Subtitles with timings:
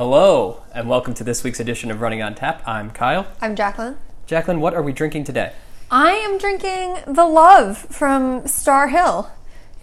[0.00, 2.66] Hello, and welcome to this week's edition of Running on Tap.
[2.66, 3.26] I'm Kyle.
[3.38, 3.98] I'm Jacqueline.
[4.24, 5.52] Jacqueline, what are we drinking today?
[5.90, 9.30] I am drinking the Love from Starr Hill.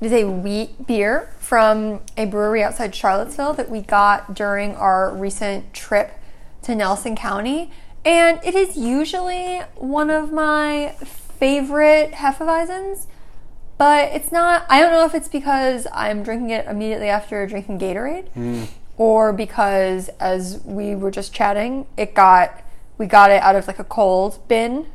[0.02, 5.14] It is a wheat beer from a brewery outside Charlottesville that we got during our
[5.14, 6.20] recent trip
[6.64, 7.72] to Nelson County.
[8.04, 13.06] And it is usually one of my favorite Hefeweizens,
[13.78, 14.66] but it's not.
[14.68, 18.64] I don't know if it's because I'm drinking it immediately after drinking Gatorade hmm.
[18.98, 22.64] Or because as we were just chatting, it got
[22.98, 24.88] we got it out of like a cold bin,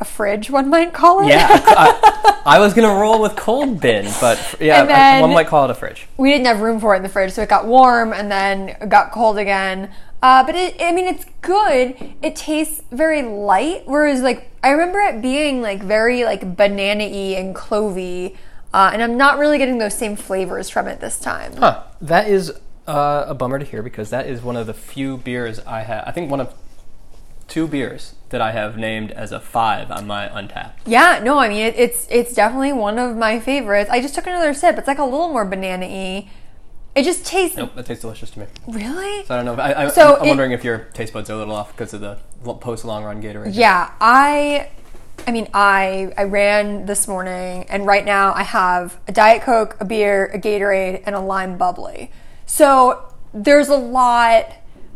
[0.00, 1.28] a fridge, one might call it.
[1.28, 5.64] Yeah, I, I was gonna roll with cold bin, but yeah, I- one might call
[5.64, 6.06] it a fridge.
[6.16, 8.70] we didn't have room for it in the fridge, so it got warm and then
[8.80, 9.90] it got cold again.
[10.22, 11.96] Uh, but it, I mean, it's good.
[12.22, 17.54] It tastes very light, whereas like I remember it being like very like banana-y and
[17.56, 18.36] clovey,
[18.72, 21.56] uh, and I'm not really getting those same flavors from it this time.
[21.56, 21.82] Huh?
[22.00, 22.52] That is
[22.86, 26.04] uh, a bummer to hear because that is one of the few beers I have.
[26.06, 26.54] I think one of
[27.48, 30.72] two beers that I have named as a five on my Untappd.
[30.86, 33.90] Yeah, no, I mean it, it's it's definitely one of my favorites.
[33.90, 34.78] I just took another sip.
[34.78, 36.30] It's like a little more banana-y.
[36.94, 38.46] It just tastes Nope, that tastes delicious to me.
[38.68, 39.24] really.
[39.24, 39.54] So I don't know.
[39.54, 41.72] If, I, I, So I'm it- wondering if your taste buds are a little off
[41.72, 42.18] because of the
[42.60, 43.54] post long run Gatorade.
[43.54, 44.68] Yeah, I
[45.26, 49.76] I mean I I ran this morning and right now I have a Diet Coke,
[49.80, 52.10] a beer, a Gatorade, and a lime bubbly.
[52.46, 54.46] So there's a lot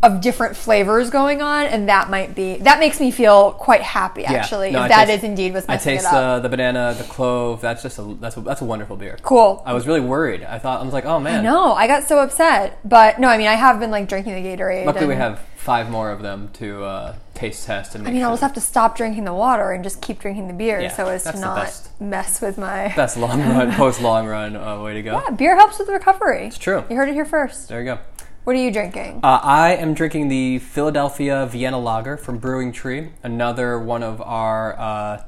[0.02, 4.24] of different flavors going on and that might be that makes me feel quite happy
[4.26, 6.14] actually No, if I that is taste- indeed what's I messing taste it up.
[6.14, 7.60] uh, the banana, the clove.
[7.62, 9.16] That's just a that's a, that's a wonderful beer.
[9.22, 9.62] cool.
[9.64, 10.44] I was really worried.
[10.44, 11.42] I thought I was like, oh man.
[11.42, 12.78] no, I got so upset.
[12.84, 14.84] But no, I mean I have been like drinking the Gatorade.
[14.84, 18.20] Luckily, we have five more of them to uh, taste test and make I mean,
[18.20, 20.78] sure I'll just have to stop drinking the water and just keep drinking the beer
[20.80, 22.92] Yeah, so as to not mess with my.
[22.96, 25.12] best long run, post long run uh, way to go.
[25.24, 26.46] Yeah, beer helps with recovery.
[26.48, 26.84] It's true.
[26.90, 27.68] You heard it here first.
[27.68, 27.98] There you go.
[28.46, 29.18] What are you drinking?
[29.24, 34.78] Uh, I am drinking the Philadelphia Vienna Lager from Brewing Tree, another one of our
[34.78, 35.24] uh,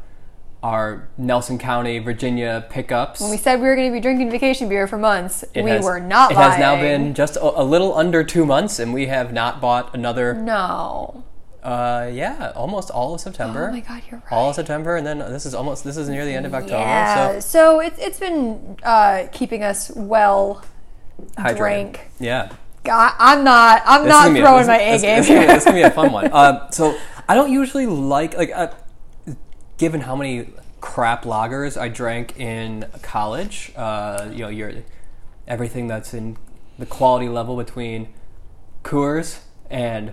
[0.62, 3.20] our Nelson County, Virginia pickups.
[3.20, 5.42] When we said we were going to be drinking vacation beer for months.
[5.52, 6.50] It we has- were not It lying.
[6.52, 9.92] has now been just a, a little under two months, and we have not bought
[9.96, 10.34] another.
[10.34, 11.24] No.
[11.60, 13.66] Uh, yeah, almost all of September.
[13.68, 14.32] Oh my god, you're right.
[14.32, 16.78] All of September, and then this is almost this is near the end of October.
[16.78, 17.32] yeah.
[17.32, 20.64] So So, it's it's been uh, keeping us well
[21.36, 21.56] hydrated.
[21.56, 22.00] drank.
[22.20, 22.52] Yeah.
[22.84, 23.82] God, I'm not.
[23.84, 26.12] I'm This not gonna a- throwing my A game This, this gonna be a fun
[26.12, 26.26] one.
[26.32, 26.96] Uh, so
[27.28, 28.68] I don't usually like like uh,
[29.76, 30.50] given how many
[30.80, 33.72] crap lagers I drank in college.
[33.76, 34.72] Uh, you know, your
[35.46, 36.36] everything that's in
[36.78, 38.08] the quality level between
[38.84, 40.12] Coors and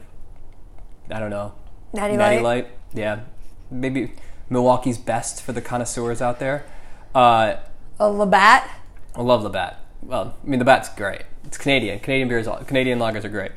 [1.09, 1.53] I don't know
[1.93, 2.65] Natty Natty Light.
[2.65, 2.67] Light.
[2.93, 3.21] Yeah,
[3.69, 4.13] maybe
[4.49, 6.65] Milwaukee's best for the connoisseurs out there.
[7.13, 7.57] Uh,
[7.99, 8.69] A Labatt.
[9.15, 9.79] I love Labatt.
[10.01, 11.23] Well, I mean, the Bat's great.
[11.45, 11.99] It's Canadian.
[11.99, 13.51] Canadian beers, Canadian lagers are great.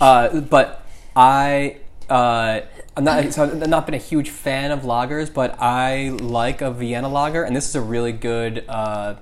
[0.00, 1.78] Uh, but I,
[2.08, 2.60] uh,
[2.96, 3.32] I'm not.
[3.32, 7.42] So I've not been a huge fan of lagers, but I like a Vienna lager,
[7.44, 9.16] and this is a really good, uh,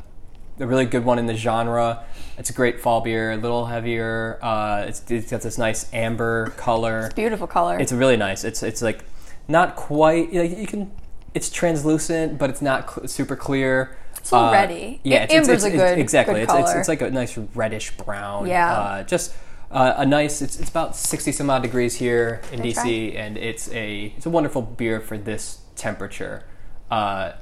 [0.59, 2.05] a really good one in the genre.
[2.39, 4.39] It's a great fall beer, a little heavier.
[4.41, 7.11] Uh, it's, it's got this nice amber color.
[7.17, 7.79] Beautiful color.
[7.79, 8.45] It's really nice.
[8.45, 9.05] It's it's like
[9.49, 10.33] not quite.
[10.33, 10.93] You, you can.
[11.35, 13.97] It's translucent, but it's not cl- super clear.
[14.28, 15.00] It's already.
[15.05, 16.34] yeah, it's, it's, Amber's it's, a good- exactly.
[16.34, 16.78] good it's, it's color.
[16.81, 18.47] it's like a nice reddish brown.
[18.47, 18.72] Yeah.
[18.72, 19.34] Uh, just
[19.71, 20.43] uh, a nice.
[20.43, 24.27] It's, it's about sixty some odd degrees here in That's DC, and it's a it's
[24.27, 26.44] a wonderful beer for this temperature.
[26.91, 27.33] Uh,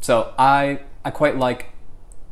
[0.00, 1.70] so I I quite like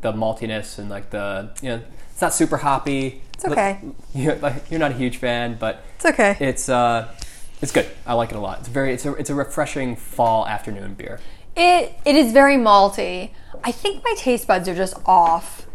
[0.01, 3.21] the maltiness and like the you know it's not super hoppy.
[3.33, 3.81] It's okay.
[4.13, 6.37] You're, like, you're not a huge fan, but it's okay.
[6.39, 7.13] it's uh,
[7.61, 7.85] it's good.
[8.05, 8.59] I like it a lot.
[8.59, 11.19] It's very it's a it's a refreshing fall afternoon beer.
[11.55, 13.31] It it is very malty.
[13.63, 15.65] I think my taste buds are just off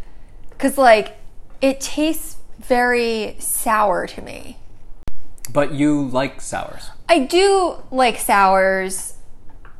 [0.51, 1.17] because like
[1.61, 4.59] it tastes very sour to me.
[5.53, 6.91] But you like sours.
[7.09, 9.15] I do like sours.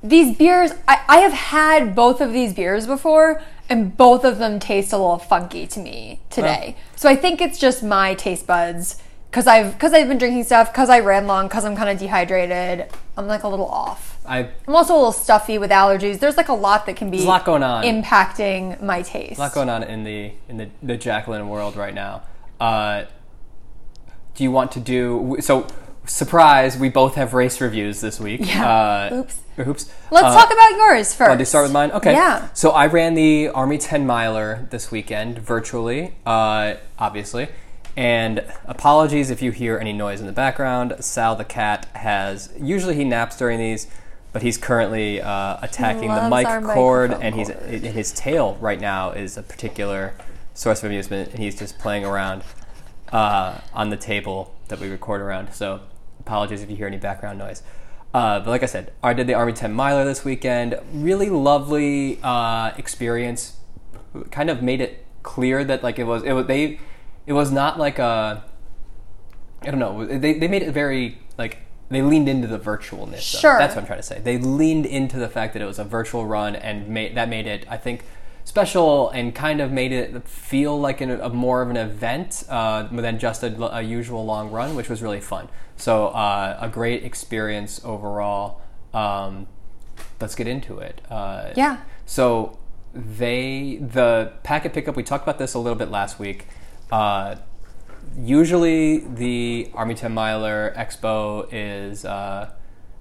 [0.03, 4.59] These beers, I, I have had both of these beers before, and both of them
[4.59, 6.77] taste a little funky to me today.
[6.97, 10.73] so I think it's just my taste buds because I've because I've been drinking stuff
[10.73, 12.89] because I ran long because I'm kind of dehydrated.
[13.17, 14.10] I'm like a little off.
[14.27, 16.19] I I'm also a little stuffy with allergies.
[16.21, 17.85] There's like a lot that can be There's a lot going on.
[17.85, 19.39] impacting my taste.
[19.39, 22.23] a lot going on in the in the, the Jacqueline world right now.
[22.61, 23.05] Uh,
[24.35, 25.67] do you want to do so?
[26.07, 26.77] Surprise!
[26.79, 28.41] We both have race reviews this week.
[28.45, 28.69] Yeah.
[28.69, 29.41] Uh, Oops.
[29.61, 29.93] Oops.
[30.11, 31.29] Let's Uh, talk about yours first.
[31.29, 31.93] Want to start with mine?
[31.93, 32.13] Okay.
[32.13, 32.49] Yeah.
[32.55, 37.49] So I ran the Army 10 miler this weekend virtually, uh, obviously.
[37.97, 40.95] And apologies if you hear any noise in the background.
[41.01, 43.87] Sal the cat has, usually he naps during these,
[44.33, 47.63] but he's currently uh, attacking the mic cord, and he's cord.
[47.63, 50.15] and his tail right now is a particular
[50.55, 52.43] source of amusement, and he's just playing around
[53.13, 54.55] uh, on the table.
[54.69, 55.53] that we record around.
[55.53, 55.81] So
[56.21, 57.63] apologies if you hear any background noise.
[58.13, 60.79] Uh, but like I said, I did the Army 10 miler this weekend.
[60.93, 63.57] Really lovely uh, experience.
[64.31, 66.81] Kind of made it clear that like it was it was they
[67.27, 68.43] it was not like a
[69.63, 71.59] I don't know they they made it very like
[71.91, 73.21] they leaned into the virtualness.
[73.21, 73.59] Sure.
[73.59, 74.21] that's what I'm trying to say.
[74.21, 77.47] They leaned into the fact that it was a virtual run and made that made
[77.47, 78.05] it I think
[78.45, 82.85] special and kind of made it feel like an, a more of an event uh,
[82.91, 85.49] than just a, a usual long run, which was really fun.
[85.77, 88.61] So uh, a great experience overall.
[88.93, 89.47] Um,
[90.21, 91.01] let's get into it.
[91.11, 91.79] Uh, Yeah.
[92.07, 92.59] So
[92.95, 94.97] they the packet pickup.
[94.97, 96.47] We talked about this a little bit last week.
[98.19, 102.51] Usually the Army 10 miler expo is uh,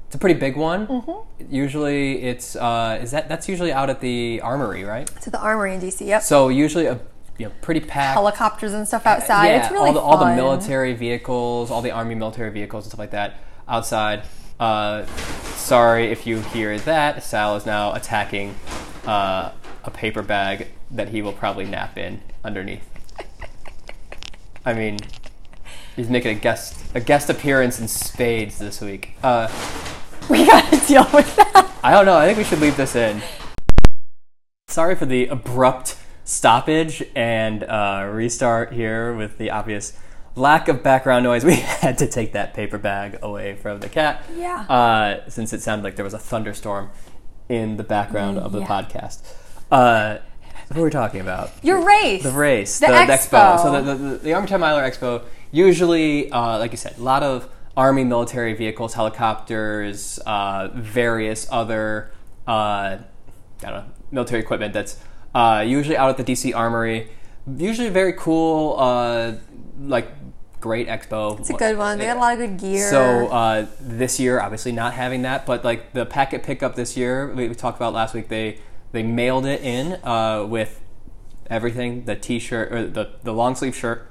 [0.09, 0.87] it's a pretty big one.
[0.87, 1.53] Mm-hmm.
[1.53, 5.07] Usually it's uh, is that that's usually out at the armory, right?
[5.21, 6.05] To the armory in DC.
[6.05, 6.23] Yep.
[6.23, 6.99] So usually a
[7.37, 8.15] you know pretty packed.
[8.15, 9.47] Helicopters and stuff outside.
[9.47, 12.91] yeah, it's really all the all the military vehicles, all the army military vehicles and
[12.91, 13.35] stuff like that
[13.67, 14.23] outside.
[14.59, 15.05] Uh,
[15.55, 17.23] sorry if you hear that.
[17.23, 18.55] Sal is now attacking
[19.05, 19.51] uh,
[19.83, 22.88] a paper bag that he will probably nap in underneath.
[24.65, 24.97] I mean,
[25.95, 29.13] he's making a guest a guest appearance in spades this week.
[29.23, 29.47] Uh,
[30.29, 31.71] We gotta deal with that.
[31.83, 32.15] I don't know.
[32.15, 33.19] I think we should leave this in.
[34.67, 39.97] Sorry for the abrupt stoppage and uh, restart here with the obvious
[40.35, 41.43] lack of background noise.
[41.45, 44.23] We had to take that paper bag away from the cat.
[44.35, 44.61] Yeah.
[44.69, 46.91] Uh, since it sounded like there was a thunderstorm
[47.47, 48.67] in the background of the Yeah.
[48.67, 49.23] podcast.
[49.71, 50.19] Uh,
[50.69, 51.51] what were we talking about?
[51.63, 52.21] Your race.
[52.21, 53.61] The race, The the, expo.
[53.61, 57.49] So the, the, the, 10 Miler Expo, usually, uh, like you said, a lot of
[57.75, 62.11] Army military vehicles, helicopters, uh, various other,
[62.47, 62.99] uh, I
[63.61, 64.99] don't know, military equipment that's
[65.33, 67.09] uh, usually out at the DC Armory.
[67.57, 69.33] Usually very cool, uh,
[69.81, 70.11] like
[70.61, 71.39] great expo.
[71.39, 71.97] It's a good one.
[71.97, 72.89] They got a lot of good gear.
[72.91, 77.33] So uh, this year, obviously not having that, but like the packet pickup this year,
[77.33, 78.27] we, we talked about last week.
[78.27, 78.59] They
[78.91, 80.81] they mailed it in uh, with
[81.49, 84.05] everything: the t-shirt or the the long sleeve shirt.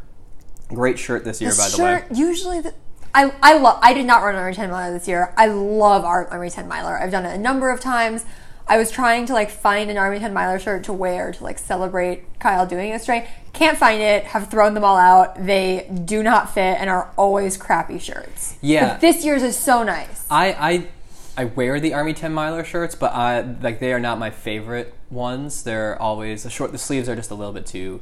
[0.69, 2.05] Great shirt this year, The by the way.
[2.15, 2.75] Usually, the,
[3.15, 3.79] I I love.
[3.83, 5.33] I did not run an Army 10 miler this year.
[5.37, 6.99] I love our Army 10 miler.
[6.99, 8.25] I've done it a number of times.
[8.71, 11.59] I was trying to like find an Army 10 miler shirt to wear to like
[11.59, 13.27] celebrate Kyle doing this train.
[13.55, 14.25] Can't find it.
[14.25, 15.47] Have thrown them all out.
[15.47, 18.57] They do not fit and are always crappy shirts.
[18.61, 18.91] Yeah.
[18.91, 20.27] But this year's is so nice.
[20.31, 20.89] I, I
[21.39, 24.93] I wear the Army 10 miler shirts, but I like they are not my favorite
[25.09, 25.63] ones.
[25.63, 26.73] They're always the short.
[26.73, 28.01] The sleeves are just a little bit too,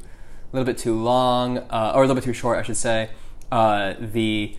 [0.51, 3.11] a little bit too long, uh, or a little bit too short, I should say.
[3.53, 4.57] Uh, the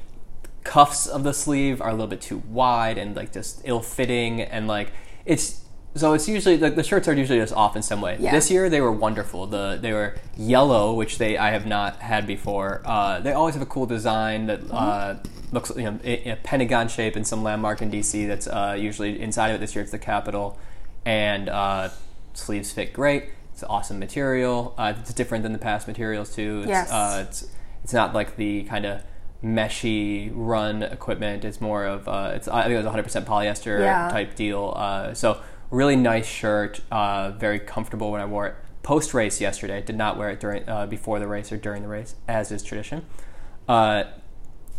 [0.64, 4.68] cuffs of the sleeve are a little bit too wide and like just ill-fitting, and
[4.68, 4.92] like
[5.26, 5.64] it's
[5.98, 8.18] so it's usually like the shirts are usually just off in some way.
[8.20, 8.32] Yeah.
[8.32, 9.46] This year they were wonderful.
[9.48, 12.82] The they were yellow, which they I have not had before.
[12.86, 15.16] Uh, they always have a cool design that uh,
[15.52, 18.28] looks you know in a pentagon shape in some landmark in DC.
[18.28, 19.60] That's uh, usually inside of it.
[19.60, 20.58] This year it's the Capitol,
[21.06, 21.90] and uh,
[22.34, 23.30] sleeves fit great.
[23.54, 24.76] It's awesome material.
[24.78, 26.60] Uh, it's different than the past materials too.
[26.62, 26.92] It's, Yes.
[26.92, 27.48] uh, it's
[27.84, 29.02] it's not like the kind of
[29.44, 31.46] meshy run equipment.
[31.46, 34.10] It's more of uh, it's I think it was 100 percent polyester Yeah.
[34.10, 34.74] type deal.
[34.76, 36.82] Uh, so really nice shirt.
[36.92, 39.82] Uh, very comfortable when I wore it post race yesterday.
[39.82, 42.64] Did not wear it during uh, before the race or during the race, as is
[42.64, 43.06] tradition.
[43.68, 44.06] Uh,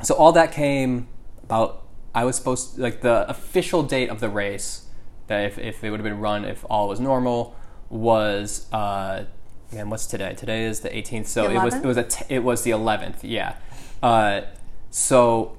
[0.03, 1.09] so all that came
[1.43, 1.85] about.
[2.15, 4.87] I was supposed to, like the official date of the race
[5.27, 7.55] that if, if it would have been run if all was normal
[7.91, 9.25] was uh,
[9.73, 10.35] man what's today?
[10.35, 11.27] Today is the 18th.
[11.27, 13.19] So The it was it was a t- it was the 11th.
[13.23, 13.57] Yeah.
[14.03, 14.43] Uh,
[14.91, 15.59] so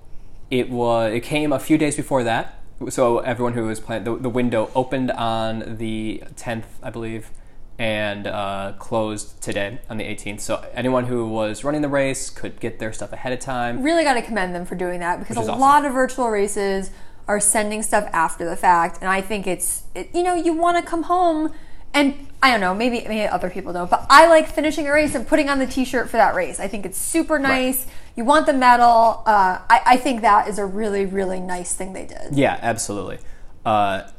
[0.50, 2.59] it was it came a few days before that.
[2.88, 7.30] So everyone who was playing the, the window opened on the 10th, I believe,
[7.78, 10.42] and uh, closed today on the 18th.
[10.42, 13.84] So anyone who was running the race could get their stuff ahead of time.
[13.84, 15.60] really got to commend them for doing that because a awesome.
[15.60, 16.92] lot of virtual races
[17.28, 20.78] are sending stuff after the fact, and I think it's it, you know you want
[20.78, 21.54] to come home
[21.94, 25.16] and I don't know maybe maybe other people don't, but I like finishing a race
[25.16, 26.60] and putting on the T-shirt for that race.
[26.60, 27.86] I think it's super nice.
[28.20, 29.24] You want the medal.
[29.26, 32.36] Uh, I, I think that is a really really nice thing they did.
[32.38, 33.20] Yeah, absolutely.
[33.66, 34.10] Uh,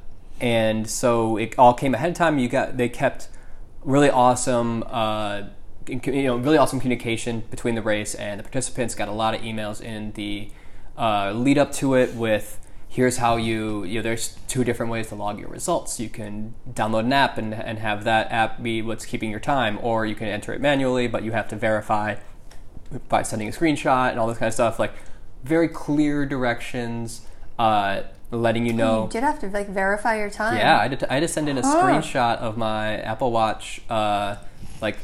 [0.40, 2.38] and so it all came ahead of time.
[2.38, 3.28] You got they kept
[3.85, 5.42] really awesome, uh,
[5.87, 8.95] you know, really awesome communication between the race and the participants.
[8.95, 10.50] Got a lot of emails in the
[10.97, 15.09] uh, lead up to it with here's how you you know there's two different ways
[15.09, 16.00] to log your results.
[16.00, 19.78] You can download an app and and have that app be what's keeping your time,
[19.83, 22.14] or you can enter it manually, but you have to verify
[23.09, 24.78] by sending a screenshot and all this kind of stuff.
[24.78, 24.92] Like
[25.44, 27.23] very clear directions,
[27.59, 29.04] uh, letting you know.
[29.04, 30.56] You did have to like verify your time.
[30.56, 33.80] Yeah, I had, to, I had to send in a screenshot of my Apple Watch,
[33.88, 34.37] uh,
[34.80, 34.99] like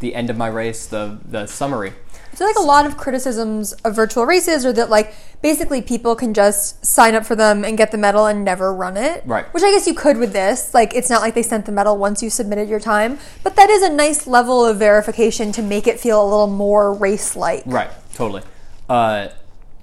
[0.00, 1.92] the end of my race, the the summary.
[2.32, 6.14] I feel like a lot of criticisms of virtual races are that like basically people
[6.14, 9.24] can just sign up for them and get the medal and never run it.
[9.26, 9.46] Right.
[9.52, 10.72] Which I guess you could with this.
[10.72, 13.68] Like it's not like they sent the medal once you submitted your time, but that
[13.68, 17.64] is a nice level of verification to make it feel a little more race like.
[17.66, 18.42] Right, totally.
[18.88, 19.28] Uh,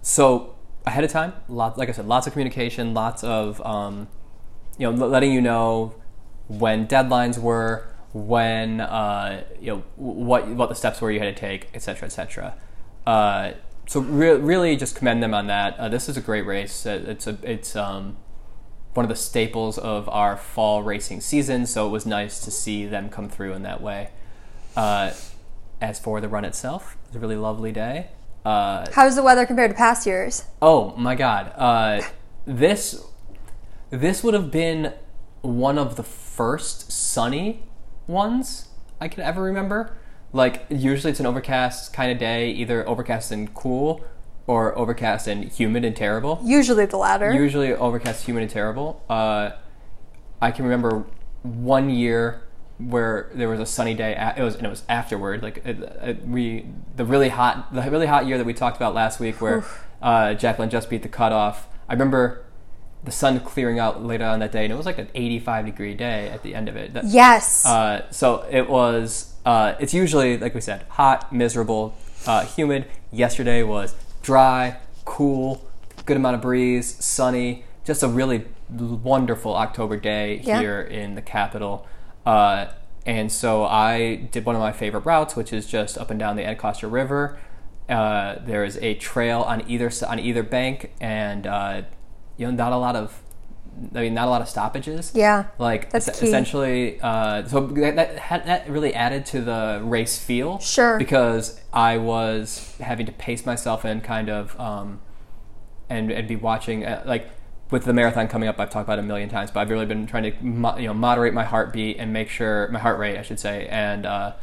[0.01, 0.55] so
[0.86, 4.07] ahead of time, lot, like I said, lots of communication, lots of um,
[4.77, 5.95] you know, l- letting you know
[6.47, 7.88] when deadlines were,
[8.25, 12.07] when uh, you know what what the steps were you had to take, et cetera,
[12.07, 12.55] et cetera.
[13.05, 13.51] Uh,
[13.86, 15.77] so re- really, just commend them on that.
[15.77, 16.86] Uh, this is a great race.
[16.86, 18.17] Uh, It's a it's um,
[18.93, 21.65] one of the staples of our fall racing season.
[21.65, 24.09] So it was nice to see them come through in that way.
[24.75, 25.12] Uh,
[25.79, 28.07] as for the run itself, it was a really lovely day.
[28.43, 30.45] Uh, How's the weather compared to past years?
[30.62, 31.53] Oh my god.
[31.55, 32.01] Uh,
[32.45, 33.03] this
[33.89, 34.93] this would have been
[35.41, 37.63] one of the first sunny
[38.08, 39.96] ones I can ever remember.
[40.34, 44.04] Like usually it's an overcast kind of day, either overcast and cool
[44.48, 46.40] or overcast and humid and terrible.
[46.44, 47.34] Usually the latter.
[47.34, 49.04] Usually overcast, humid, and terrible.
[49.10, 49.52] Uh,
[50.42, 51.06] I can remember
[51.44, 52.42] one year
[52.78, 54.16] where there was a sunny day.
[54.38, 55.44] It was and it was afterward.
[55.44, 58.94] Like it, it, we, the really hot, the really hot year that we talked about
[58.94, 59.66] last week, where
[60.02, 61.68] uh, Jacqueline just beat the cutoff.
[61.90, 62.46] I remember
[63.04, 65.94] the sun clearing out later on that day, and it was like an 85 degree
[65.94, 66.94] day at the end of it.
[66.94, 67.66] That- yes.
[67.66, 69.34] uh, so it was.
[69.46, 72.86] Uh, it's usually like we said, hot, miserable, uh, humid.
[73.12, 75.66] Yesterday was dry, cool,
[76.06, 77.63] good amount of breeze, sunny.
[77.86, 80.60] Just a really wonderful October day Yeah.
[80.60, 81.88] here in the capital.
[82.25, 82.66] Uh,
[83.06, 86.36] and so I did one of my favorite routes, which is just up and down
[86.36, 87.39] the Anacostia River.
[87.88, 91.84] Uh, there is a trail on either on either bank, and uh,
[92.38, 93.22] you know, not a lot of,
[93.94, 95.12] I mean, not a lot of stoppages.
[95.13, 95.46] yeah.
[95.60, 100.60] Like That's es- essentially, uh, so that that, that really added to the race feel.
[100.60, 100.98] Sure.
[100.98, 105.01] Because I was having to pace myself and kind of, um,
[105.89, 107.29] and and be watching uh, like
[107.70, 108.60] with the marathon coming up.
[108.60, 110.88] I've talked about it a million times, but I've really been trying to mo- you
[110.88, 114.34] know moderate my heartbeat and make sure my heart rate, I should say, and uh,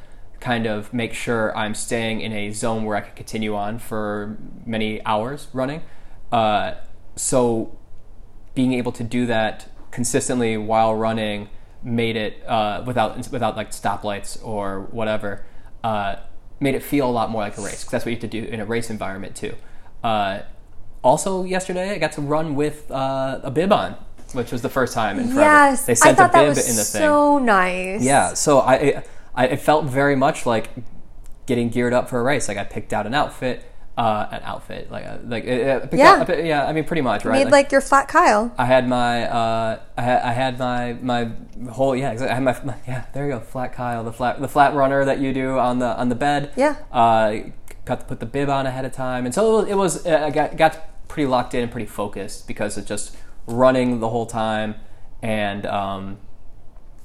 [0.40, 4.36] kind of make sure I'm staying in a zone where I can continue on for
[4.64, 5.82] many hours running.
[6.30, 6.74] Uh,
[7.16, 7.76] so
[8.54, 11.48] being able to do that consistently while running
[11.82, 15.44] made it uh, without without like stoplights or whatever
[15.84, 16.16] uh,
[16.60, 18.28] made it feel a lot more like a race because that's what you have to
[18.28, 19.54] do in a race environment too.
[20.02, 20.40] Uh,
[21.02, 23.96] also, yesterday I got to run with uh, a bib on,
[24.32, 25.40] which was the first time in forever.
[25.40, 25.84] Yes.
[25.84, 27.02] they I sent a thought that bib was in the thing.
[27.02, 28.02] so nice.
[28.02, 29.02] Yeah, so I,
[29.34, 30.70] I it felt very much like
[31.46, 32.48] getting geared up for a race.
[32.48, 36.24] Like I picked out an outfit, uh, an outfit, like a, like it, it, Yeah.
[36.28, 36.66] out- yeah.
[36.66, 37.44] I mean, pretty much, right?
[37.44, 38.52] Made like your flat Kyle.
[38.58, 41.30] I had my, uh, I had, I had my, my
[41.70, 42.32] whole, yeah, exactly.
[42.32, 45.04] I had my, my, yeah, there you go, flat Kyle, the flat, the flat runner
[45.04, 46.52] that you do on the, on the bed.
[46.56, 46.76] Yeah.
[46.90, 47.36] Uh,
[47.84, 50.06] got to put the bib on ahead of time, and so it was, it was
[50.06, 53.14] uh, I got, got pretty locked in and pretty focused because of just
[53.46, 54.74] running the whole time,
[55.22, 56.18] and um,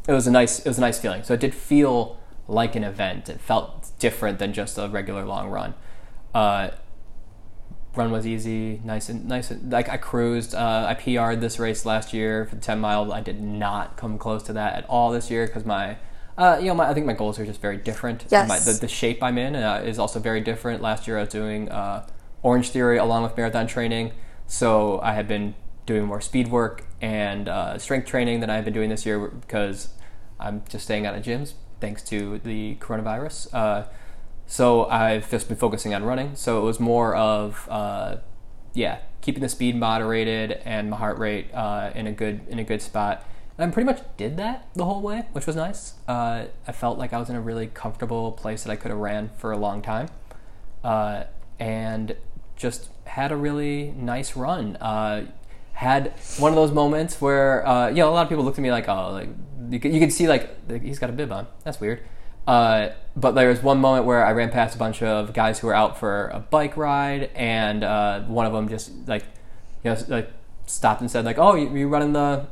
[0.07, 1.21] it was a nice, it was a nice feeling.
[1.23, 2.17] So it did feel
[2.47, 3.29] like an event.
[3.29, 5.75] It felt different than just a regular long run.
[6.33, 6.69] Uh,
[7.95, 9.51] run was easy, nice and nice.
[9.51, 10.53] And, like I cruised.
[10.55, 13.11] Uh, I PR'd this race last year for the 10 mile.
[13.11, 15.97] I did not come close to that at all this year because my,
[16.37, 18.25] uh, you know, my, I think my goals are just very different.
[18.29, 18.47] Yes.
[18.47, 20.81] My, the, the shape I'm in uh, is also very different.
[20.81, 22.07] Last year I was doing uh,
[22.43, 24.11] Orange Theory along with marathon training,
[24.47, 25.55] so I had been
[25.85, 29.89] doing more speed work and uh, strength training than I've been doing this year because
[30.39, 33.87] I'm just staying out of gyms thanks to the coronavirus.
[34.49, 36.35] So I've just been focusing on running.
[36.35, 38.15] So it was more of, uh,
[38.73, 42.63] yeah, keeping the speed moderated and my heart rate uh, in a good in a
[42.63, 43.23] good spot.
[43.59, 45.93] And I pretty much did that the whole way, which was nice.
[46.07, 48.99] Uh, I felt like I was in a really comfortable place that I could have
[48.99, 50.09] ran for a long time,
[50.83, 51.25] uh,
[51.59, 52.15] and
[52.55, 54.77] just had a really nice run.
[54.77, 55.27] Uh,
[55.73, 58.63] had one of those moments where uh, you know a lot of people looked at
[58.63, 59.29] me like, oh, like
[59.69, 61.45] you could, you could see like he's got a bib on.
[61.63, 62.01] That's weird.
[62.47, 65.67] Uh, but there was one moment where I ran past a bunch of guys who
[65.67, 69.23] were out for a bike ride, and uh, one of them just like,
[69.83, 70.31] you know, like
[70.65, 72.47] stopped and said like, "Oh, you, you running the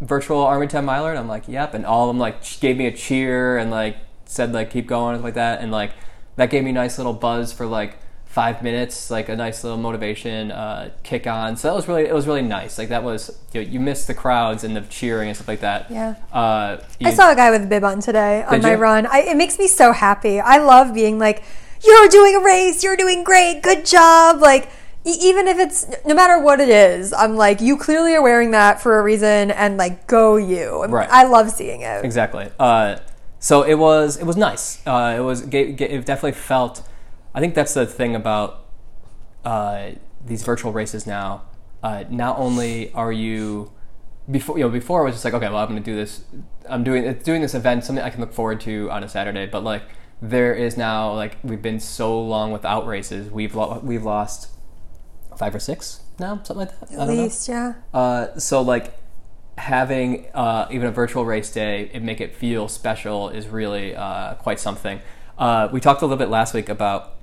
[0.00, 2.86] virtual Army 10 miler?" And I'm like, "Yep." And all of them like gave me
[2.86, 5.92] a cheer and like said like, "Keep going," like that, and like
[6.36, 7.96] that gave me a nice little buzz for like
[8.28, 11.56] five minutes, like a nice little motivation uh, kick on.
[11.56, 12.78] So that was really it was really nice.
[12.78, 15.60] Like that was you, know, you missed the crowds and the cheering and stuff like
[15.60, 15.90] that.
[15.90, 16.14] Yeah.
[16.32, 18.76] Uh, I saw a guy with a bib on today on my you?
[18.78, 19.06] run.
[19.06, 20.40] I, it makes me so happy.
[20.40, 21.42] I love being like,
[21.84, 22.84] "You're doing a race.
[22.84, 23.62] You're doing great.
[23.62, 24.70] Good job." Like
[25.04, 28.50] e- even if it's no matter what it is, I'm like, "You clearly are wearing
[28.52, 30.82] that for a reason," and like, go you.
[30.82, 31.08] And Right.
[31.10, 32.04] I love seeing it.
[32.04, 32.50] Exactly.
[32.60, 32.98] Uh,
[33.40, 34.86] so it was it was nice.
[34.86, 36.82] Uh, it was it definitely felt.
[37.34, 38.64] I think that's the thing about
[39.44, 39.90] uh,
[40.24, 41.42] these virtual races now.
[41.82, 43.72] Uh, not only are you
[44.30, 46.22] before you know before it was just like okay well I'm going to do this
[46.68, 49.46] I'm doing it's doing this event something I can look forward to on a Saturday
[49.46, 49.84] but like
[50.20, 54.48] there is now like we've been so long without races we've lo- we've lost
[55.38, 57.22] five or six now something like that I At don't know.
[57.22, 57.74] least, yeah.
[57.94, 58.98] Uh, so like
[59.56, 64.34] having uh, even a virtual race day and make it feel special is really uh,
[64.34, 65.00] quite something.
[65.38, 67.14] Uh, we talked a little bit last week about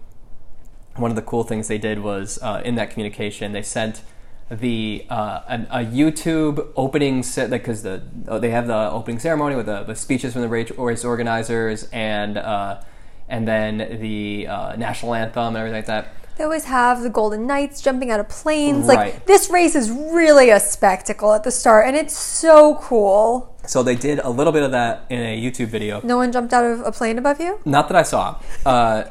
[0.95, 4.01] one of the cool things they did was uh, in that communication they sent
[4.49, 9.55] the uh, an, a YouTube opening set because the oh, they have the opening ceremony
[9.55, 12.79] with the, the speeches from the race race organizers and uh,
[13.27, 16.13] and then the uh, national anthem and everything like that.
[16.37, 18.87] They always have the Golden Knights jumping out of planes.
[18.87, 19.13] Right.
[19.13, 23.55] Like this race is really a spectacle at the start, and it's so cool.
[23.65, 26.01] So they did a little bit of that in a YouTube video.
[26.03, 27.59] No one jumped out of a plane above you.
[27.65, 28.39] Not that I saw.
[28.65, 29.05] Uh,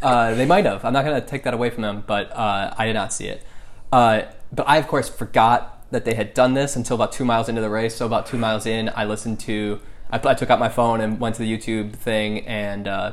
[0.00, 0.84] uh, they might have.
[0.84, 3.26] I'm not going to take that away from them, but uh, I did not see
[3.26, 3.44] it.
[3.90, 4.22] Uh,
[4.52, 7.60] but I, of course, forgot that they had done this until about two miles into
[7.60, 7.96] the race.
[7.96, 9.80] So about two miles in, I listened to.
[10.10, 13.12] I, I took out my phone and went to the YouTube thing and uh,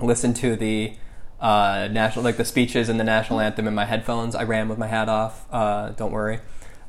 [0.00, 0.96] listened to the
[1.40, 4.34] uh, national, like the speeches and the national anthem in my headphones.
[4.34, 5.46] I ran with my hat off.
[5.50, 6.40] Uh, don't worry.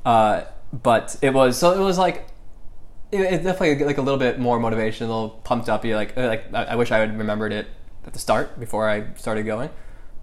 [0.04, 1.72] But it was so.
[1.80, 2.30] It was like
[3.12, 5.84] it, it's definitely like a little bit more motivational, pumped up.
[5.84, 7.68] You like like I wish I had remembered it
[8.06, 9.70] at the start before I started going,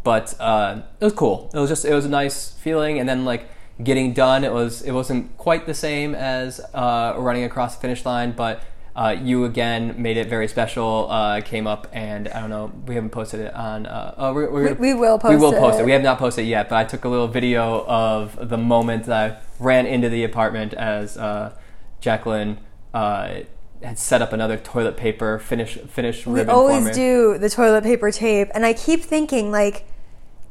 [0.05, 1.51] but uh, it was cool.
[1.55, 3.49] It was just it was a nice feeling, and then like
[3.83, 8.05] getting done, it was it wasn't quite the same as uh, running across the finish
[8.05, 8.63] line, but.
[8.99, 11.07] Uh, you again made it very special.
[11.11, 12.73] Uh, came up and I don't know.
[12.87, 13.85] We haven't posted it on.
[13.85, 15.83] Uh, oh, we're, we're gonna, We- we will We will post post it.
[15.83, 15.85] it.
[15.85, 19.05] We have not posted it yet, but I took a little video of the moment
[19.05, 21.53] that I ran into the apartment as uh,
[22.01, 22.57] Jacqueline
[22.95, 23.41] uh,
[23.83, 27.85] had set up another toilet paper finish finish We ribbon for always do the toilet
[27.85, 29.87] paper tape, and I keep thinking like.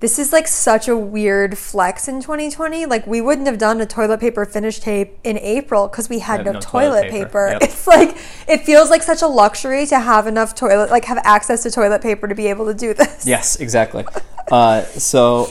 [0.01, 2.85] This is like such a weird flex in 2020.
[2.85, 6.45] Like we wouldn't have done a toilet paper finish tape in April because we had
[6.45, 7.25] no, no toilet, toilet paper.
[7.25, 7.47] paper.
[7.53, 7.63] Yep.
[7.63, 11.63] It's like it feels like such a luxury to have enough toilet, like have access
[11.63, 13.25] to toilet paper to be able to do this.
[13.25, 14.05] Yes, exactly.
[14.51, 15.49] uh, so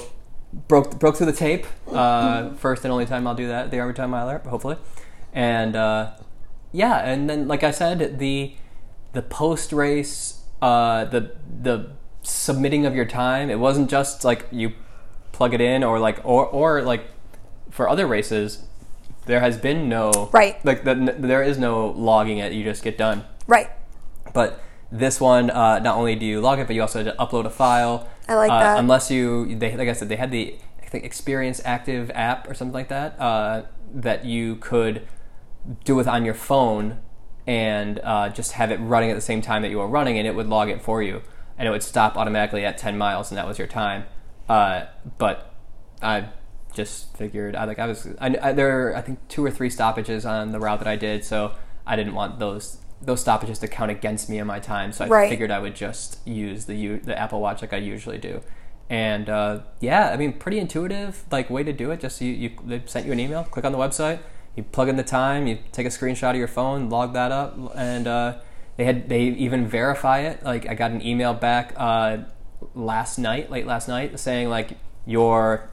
[0.69, 1.67] broke broke through the tape.
[1.91, 3.71] Uh, first and only time I'll do that.
[3.71, 4.77] The every time miler, hopefully.
[5.33, 6.13] And uh,
[6.75, 8.53] yeah, and then like I said, the
[9.13, 11.31] the post race, uh, the
[11.63, 13.49] the submitting of your time.
[13.49, 14.73] It wasn't just like you
[15.31, 17.07] plug it in or like or or like
[17.71, 18.67] for other races.
[19.27, 20.63] There has been no Right.
[20.65, 22.53] Like the, there is no logging it.
[22.53, 23.25] You just get done.
[23.47, 23.71] Right.
[24.35, 24.61] But
[24.91, 27.47] this one, uh, not only do you log it, but you also have to upload
[27.47, 28.09] a file.
[28.29, 28.79] I like uh, that.
[28.81, 32.55] Unless you, they, like I said, they had the I think Experience Active app or
[32.55, 33.63] something like that uh,
[33.95, 35.07] that you could
[35.85, 36.99] do it on your phone
[37.47, 40.27] and uh, just have it running at the same time that you were running, and
[40.27, 41.23] it would log it for you,
[41.59, 44.05] and it would stop automatically at 10 miles, and that was your time.
[44.49, 44.85] Uh,
[45.19, 45.55] but
[46.03, 46.29] I
[46.75, 49.71] just figured I like I was I, I, there were I think two or three
[49.71, 51.55] stoppages on the route that I did, so
[51.87, 54.91] I didn't want those those stoppages to count against me in my time.
[54.93, 55.29] So I Right.
[55.29, 58.41] figured I would just use the the Apple Watch like I usually do.
[58.91, 62.01] And uh, yeah, I mean, pretty intuitive like way to do it.
[62.01, 64.19] Just you, you they sent you an email, click on the website,
[64.57, 67.57] you plug in the time, you take a screenshot of your phone, log that up,
[67.75, 68.39] and uh,
[68.77, 70.43] they had they even verify it.
[70.45, 72.19] Like I got an email back uh,
[72.75, 75.71] last night, late last night, saying like your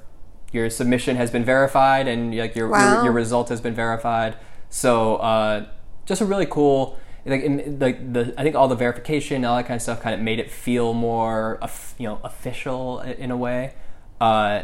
[0.51, 2.95] your submission has been verified and like your Wow.
[2.95, 4.35] your, your result has been verified.
[4.69, 5.67] So uh,
[6.05, 6.97] just a really cool.
[7.23, 10.15] Like, in, like the, I think all the verification, all that kind of stuff, kind
[10.15, 11.59] of made it feel more,
[11.99, 13.75] you know, official in a way.
[14.19, 14.63] Uh,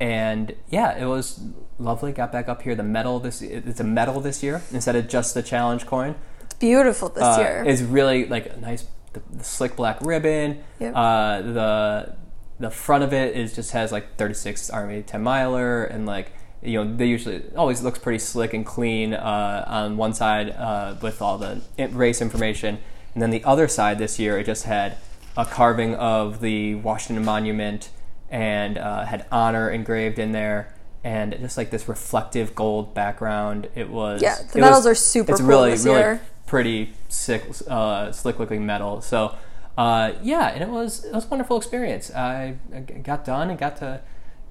[0.00, 1.40] and yeah, it was
[1.78, 2.12] lovely.
[2.12, 2.74] Got back up here.
[2.74, 6.54] The medal this, it's a medal this year instead of just the challenge coin It's
[6.54, 7.64] beautiful this uh, year.
[7.66, 10.62] It's really like a nice the, the slick black ribbon.
[10.80, 10.92] Yep.
[10.94, 12.16] Uh, the
[12.60, 16.82] the front of it is just has like 36 Army 10 miler and like you
[16.82, 21.20] know they usually always looks pretty slick and clean uh, on one side uh, with
[21.20, 22.78] all the race information
[23.12, 24.96] and then the other side this year it just had
[25.36, 27.90] a carving of the Washington Monument
[28.34, 33.88] and uh, had honor engraved in there and just like this reflective gold background it
[33.88, 36.20] was Yeah, the medals was- are super it's cool really really year.
[36.46, 39.00] pretty sick, uh, slick looking metal.
[39.02, 39.34] So,
[39.78, 42.10] uh, yeah, and it was it was a wonderful experience.
[42.12, 44.00] I, I got done and got to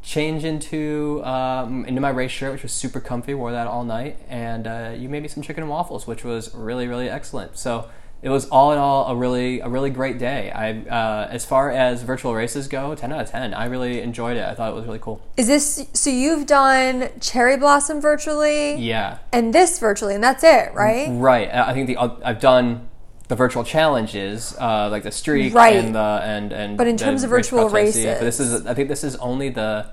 [0.02, 3.34] change into um, into my race shirt, which was super comfy.
[3.34, 6.54] Wore that all night, and uh, you made me some chicken and waffles, which was
[6.56, 7.58] really really excellent.
[7.58, 7.89] So.
[8.23, 10.49] It was all in all a really a really great day.
[10.49, 13.53] I uh, as far as virtual races go, ten out of ten.
[13.53, 14.47] I really enjoyed it.
[14.47, 15.21] I thought it was really cool.
[15.36, 16.09] Is this so?
[16.09, 21.09] You've done Cherry Blossom virtually, Yeah, and this virtually, and that's it, right?
[21.12, 21.53] Right.
[21.53, 22.89] I think the I've done
[23.27, 25.75] the virtual challenges, uh, like the streak Right.
[25.75, 26.77] and the and and.
[26.77, 28.05] But in terms of virtual races.
[28.05, 29.88] but this is I think this is only the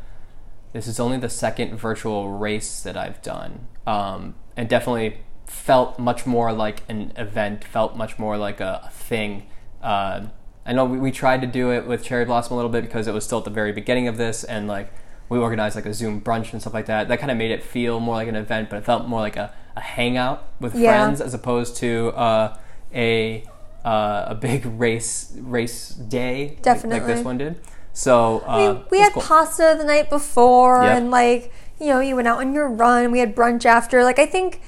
[0.72, 5.18] this is only the second virtual race that I've done, um, and definitely
[5.50, 7.64] felt much more like an event.
[7.64, 9.46] Felt much more like a, a thing.
[9.82, 10.26] Uh,
[10.64, 13.06] I know we, we tried to do it with Cherry Blossom a little bit because
[13.08, 14.92] it was still at the very beginning of this, and like
[15.28, 17.08] we organized like a Zoom brunch and stuff like that.
[17.08, 19.36] That kind of made it feel more like an event, but it felt more like
[19.36, 20.90] a, a hangout with Yeah.
[21.04, 22.56] friends as opposed to uh,
[22.94, 23.44] a
[23.84, 27.60] uh, a big race race day like- like this one did.
[27.92, 29.22] So uh, mean, we had cool.
[29.22, 30.96] pasta the night before, Yep.
[30.96, 33.10] and like you know, you went out on your run.
[33.10, 34.04] We had brunch after.
[34.04, 34.60] Like I think,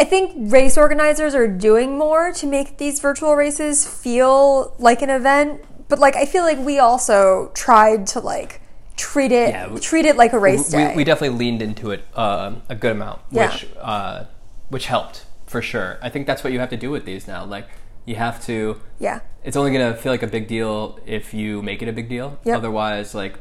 [0.00, 5.10] I think race organizers are doing more to make these virtual races feel like an
[5.10, 5.60] event.
[5.88, 8.62] But like I feel like we also tried to like
[8.96, 10.94] treat it Yeah, we- treat it like a race we, day.
[10.96, 13.50] we definitely leaned into it uh, a good amount, Yeah.
[13.52, 14.24] which uh,
[14.70, 15.98] which helped for sure.
[16.00, 17.44] I think that's what you have to do with these now.
[17.44, 17.68] Like
[18.06, 18.80] you have to.
[18.98, 22.08] yeah, It's only gonna feel like a big deal if you make it a big
[22.08, 22.38] deal.
[22.44, 22.56] Yep.
[22.56, 23.34] Otherwise, like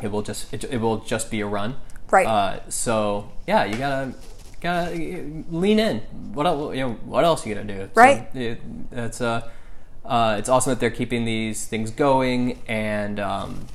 [0.00, 1.76] it will just it, it will just be a run.
[2.12, 2.26] Right.
[2.26, 4.12] Uh, so yeah, you gotta
[4.60, 4.90] gotta
[5.50, 5.98] lean in.
[6.34, 6.74] What else?
[6.76, 7.84] You know, what else you gonna do?
[7.84, 8.34] So, Right.
[8.34, 8.60] it,
[8.92, 9.48] it's uh,
[10.04, 13.66] uh, it's awesome that they're keeping these things going, and um,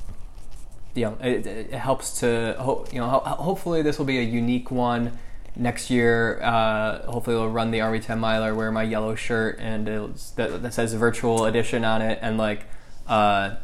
[0.94, 3.08] you know, it, it helps to ho- you know.
[3.08, 5.18] Ho- hopefully, this will be a unique one
[5.54, 6.40] next year.
[6.42, 10.62] Uh, hopefully, they'll run the Army Ten Miler, wear my yellow shirt, and it's, that,
[10.62, 12.64] that says virtual edition on it, and like
[13.08, 13.56] uh,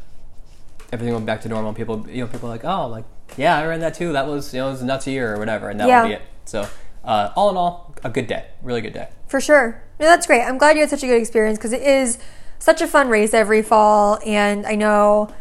[0.92, 1.72] everything went back to normal.
[1.72, 3.04] People, you know, people are like, oh, like
[3.36, 4.12] yeah, I ran that too.
[4.12, 6.02] That was you know, it was a nuts year or whatever, and that Yeah.
[6.02, 6.22] will be it.
[6.44, 6.68] So,
[7.04, 9.08] uh, all in all, a good day, really good day.
[9.28, 9.82] for sure.
[10.00, 10.42] No, that's great.
[10.42, 12.18] I'm glad you had such a good experience because it is
[12.58, 15.32] such a fun race every fall, and I know.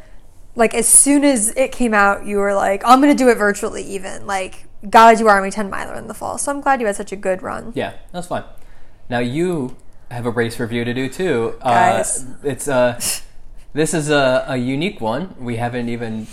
[0.54, 3.84] Like as soon as it came out, you were like, "I'm gonna do it virtually."
[3.84, 6.38] Even like, gotta do Army 10 miler in the fall.
[6.38, 7.72] So I'm glad you had such a good run.
[7.74, 8.44] Yeah, that's fine.
[9.10, 9.78] Now you
[10.10, 12.24] have a race review to do too, Guys.
[12.24, 13.00] Uh, it's uh,
[13.74, 15.36] this is a, a unique one.
[15.40, 16.28] We haven't even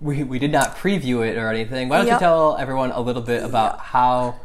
[0.00, 1.88] we, we did not preview it or anything.
[1.88, 4.40] Why don't you tell everyone a little bit about how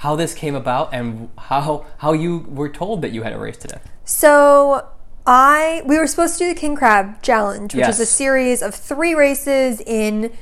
[0.00, 3.58] how this came about and how how you were told that you had a race
[3.58, 3.78] today?
[4.04, 4.88] So
[5.26, 8.74] I we were supposed to do the King Crab Challenge, which is a series of
[8.74, 10.32] three races in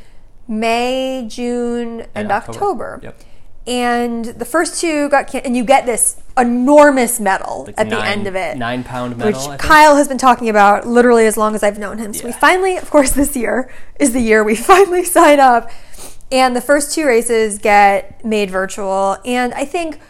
[0.47, 3.01] May, June, and, October.
[3.03, 3.21] Yep.
[3.67, 8.01] And the first two got can- and you get this enormous medal Like at the
[8.03, 8.57] end of it.
[8.57, 9.41] nine pound which medal.
[9.41, 9.61] Think.
[9.61, 12.15] Kyle has been talking about literally as long as I've known him.
[12.15, 13.69] So we finally, of course, this year
[13.99, 15.69] is the year we finally sign up.
[16.31, 19.17] And the first two races get made virtual.
[19.25, 20.01] And I think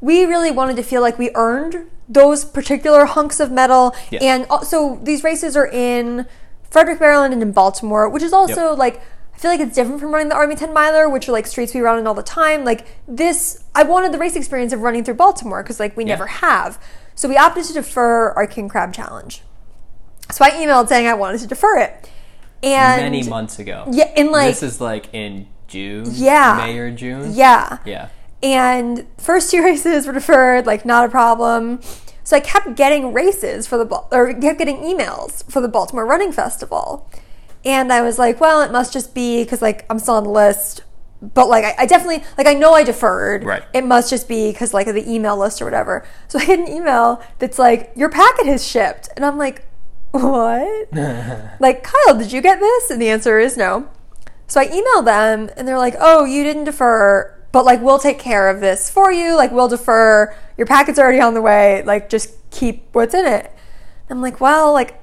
[0.00, 3.94] we really wanted to feel like we earned those particular hunks of metal.
[4.10, 4.22] Yes.
[4.22, 6.26] And also, these races are in
[6.70, 8.78] Frederick, Maryland, and in Baltimore, which is also Yep.
[8.78, 9.00] like,
[9.34, 11.74] I feel like it's different from running the Army 10 miler, which are like streets
[11.74, 12.64] we run in all the time.
[12.64, 16.10] Like this, I wanted the race experience of running through Baltimore because like we Yeah.
[16.14, 16.78] never have.
[17.14, 19.42] So we opted to defer our King Crab Challenge.
[20.30, 22.08] So I emailed saying I wanted to defer it.
[22.62, 23.84] And Many months ago.
[23.90, 26.06] Yeah, in like this is like in June.
[26.10, 26.56] Yeah.
[26.58, 27.32] May or June.
[27.34, 27.78] yeah.
[27.84, 28.08] Yeah.
[28.42, 31.80] And first two races were deferred, like not a problem.
[32.24, 36.32] So I kept getting races for the or kept getting emails for the Baltimore Running
[36.32, 37.08] Festival,
[37.64, 40.30] and I was like, well, it must just be because like I'm still on the
[40.30, 40.82] list.
[41.22, 43.44] But like I, I definitely like I know I deferred.
[43.44, 43.62] Right.
[43.72, 46.04] It must just be because like of the email list or whatever.
[46.28, 49.64] So I get an email that's like your packet has shipped, and I'm like,
[50.10, 50.88] what?
[51.60, 52.90] like Kyle, did you get this?
[52.90, 53.88] And the answer is no.
[54.46, 58.18] So I emailed them and they're like, oh, you didn't defer, but like we'll take
[58.18, 59.36] care of this for you.
[59.36, 60.34] Like we'll defer.
[60.56, 61.82] Your packet's already on the way.
[61.82, 63.52] Like just keep what's in it.
[64.08, 65.00] I'm like, well, like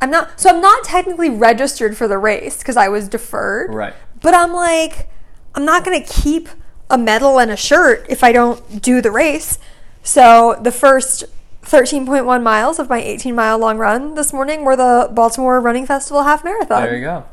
[0.00, 0.40] I'm not.
[0.40, 3.72] So I'm not technically registered for the race because I was deferred.
[3.72, 3.94] Right.
[4.20, 5.08] But I'm like,
[5.54, 6.48] I'm not gonna keep
[6.90, 9.58] a medal and a shirt if I don't do the race.
[10.02, 11.24] So the first
[11.62, 16.24] 13.1 miles of my 18 mile long run this morning were the Baltimore Running Festival
[16.24, 16.82] half marathon.
[16.82, 17.24] There you go.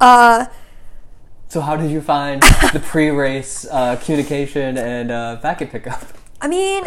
[0.00, 0.46] Uh,
[1.52, 6.02] So how did you find the pre-race uh, communication and uh, packet pickup?
[6.40, 6.84] I mean,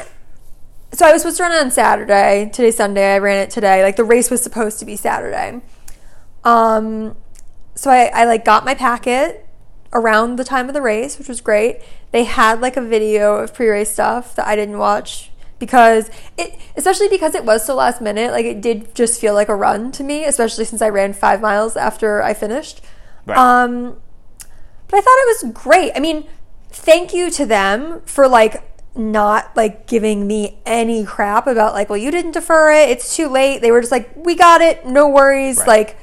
[0.91, 2.49] so I was supposed to run it on Saturday.
[2.51, 3.13] Today's Sunday.
[3.13, 3.83] I ran it today.
[3.83, 5.61] Like the race was supposed to be Saturday.
[6.43, 7.15] Um,
[7.75, 9.47] so I, I like got my packet
[9.93, 11.81] around the time of the race, which was great.
[12.09, 17.09] They had like a video of pre-race stuff that I didn't watch because it, especially
[17.09, 18.31] because it was so last minute.
[18.31, 21.39] Like it did just feel like a run to me, especially since I ran five
[21.39, 22.81] miles after I finished.
[23.27, 23.37] Right.
[23.37, 23.97] Um,
[24.87, 25.91] but I thought it was great.
[25.95, 26.27] I mean,
[26.69, 28.63] thank you to them for like
[28.97, 32.89] not like giving me any crap about like, well, you didn't defer it.
[32.89, 33.61] It's too late.
[33.61, 34.85] They were just like, we got it.
[34.85, 35.57] No worries.
[35.59, 35.67] Right.
[35.67, 35.97] Like,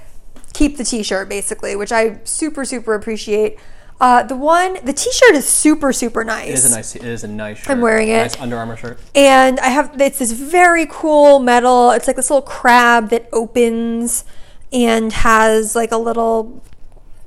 [0.52, 3.58] keep the t-shirt basically, which I super super appreciate.
[4.02, 6.48] Uh, the one, the T-shirt is super super nice.
[6.48, 6.96] It is a nice.
[6.96, 7.58] It is a nice.
[7.58, 7.70] shirt.
[7.70, 8.16] I'm wearing it.
[8.16, 8.98] Nice Under Armour shirt.
[9.14, 11.92] and I have it's this very cool metal.
[11.92, 14.24] It's like this little crab that opens
[14.72, 16.60] and has like a little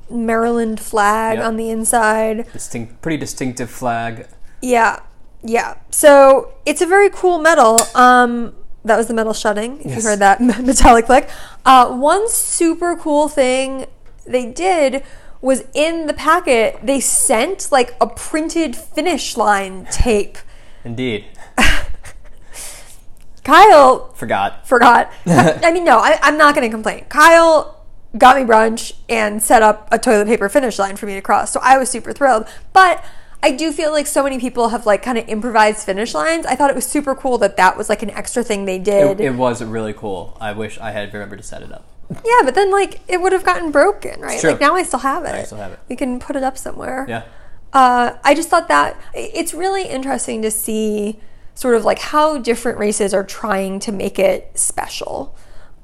[0.10, 1.46] Maryland flag Yep.
[1.48, 2.52] on the inside.
[2.54, 4.28] Distinct, pretty distinctive flag.
[4.62, 5.00] Yeah,
[5.44, 5.76] yeah.
[5.92, 7.80] So it's a very cool metal.
[7.96, 9.80] Um, that was the metal shutting.
[9.80, 9.98] If Yes.
[10.04, 11.30] you heard that metallic click.
[11.66, 13.88] Uh, one super cool thing
[14.28, 15.04] they did
[15.42, 20.38] was in the packet they sent like a printed finish line tape.
[20.84, 21.26] Indeed.
[23.44, 24.68] Kyle Forgot.
[24.68, 25.12] forgot.
[25.28, 27.06] I mean, no, I, I'm not going to complain.
[27.10, 27.85] Kyle
[28.18, 31.52] got me brunch and set up a toilet paper finish line for me to cross,
[31.52, 32.48] so I was super thrilled.
[32.74, 33.04] But
[33.44, 36.46] I do feel like so many people have like kind of improvised finish lines.
[36.46, 39.20] I thought it was super cool that that was like an extra thing they did.
[39.20, 40.36] It, it was really cool.
[40.42, 41.86] I wish I had remembered to set it up.
[42.10, 44.44] yeah, but then like it would have gotten broken, right?
[44.44, 45.36] Like now I still have it.
[45.36, 45.80] I still have it.
[45.90, 47.06] We can put it up somewhere.
[47.10, 47.24] Yeah.
[47.74, 51.20] uh, I just thought that it's really interesting to see
[51.56, 55.36] sort of like how different races are trying to make it special.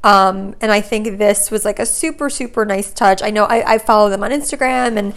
[0.03, 3.21] Um, and I think this was like a super, super nice touch.
[3.21, 5.13] I know I, I follow them on Instagram and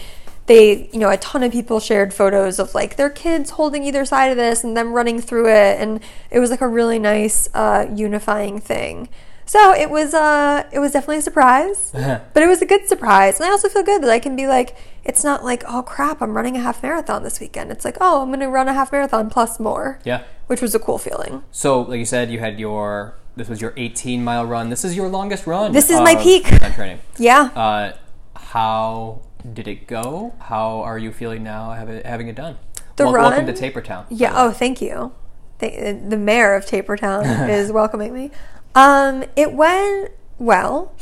[0.46, 4.04] they, you know, a ton of people shared photos of like their kids holding either
[4.04, 5.80] side of this and them running through it.
[5.80, 9.08] And it was like a really nice, uh, unifying thing.
[9.46, 13.38] So it was, uh, it was definitely a surprise, but it was a good surprise.
[13.38, 16.22] And I also feel good that I can be like, it's not like, oh crap,
[16.22, 17.70] I'm running a half marathon this weekend.
[17.70, 19.98] It's like, oh, I'm going to run a half marathon plus more.
[20.04, 20.24] Yeah.
[20.46, 21.42] Which was a cool feeling.
[21.50, 23.16] So, like you said, you had your.
[23.36, 24.70] This was your 18 mile run.
[24.70, 25.72] This is your longest run.
[25.72, 26.44] This is my peak.
[26.74, 27.00] training.
[27.18, 27.50] Yeah.
[27.54, 27.92] Uh,
[28.36, 30.34] how did it go?
[30.38, 32.58] How are you feeling now having it, having it done?
[32.96, 34.06] The Wel- Welcome to Taper Town.
[34.08, 34.32] Yeah.
[34.34, 35.12] Oh, thank you.
[35.58, 38.30] The, the mayor of Tapertown is welcoming me.
[38.74, 40.94] Um, it went well.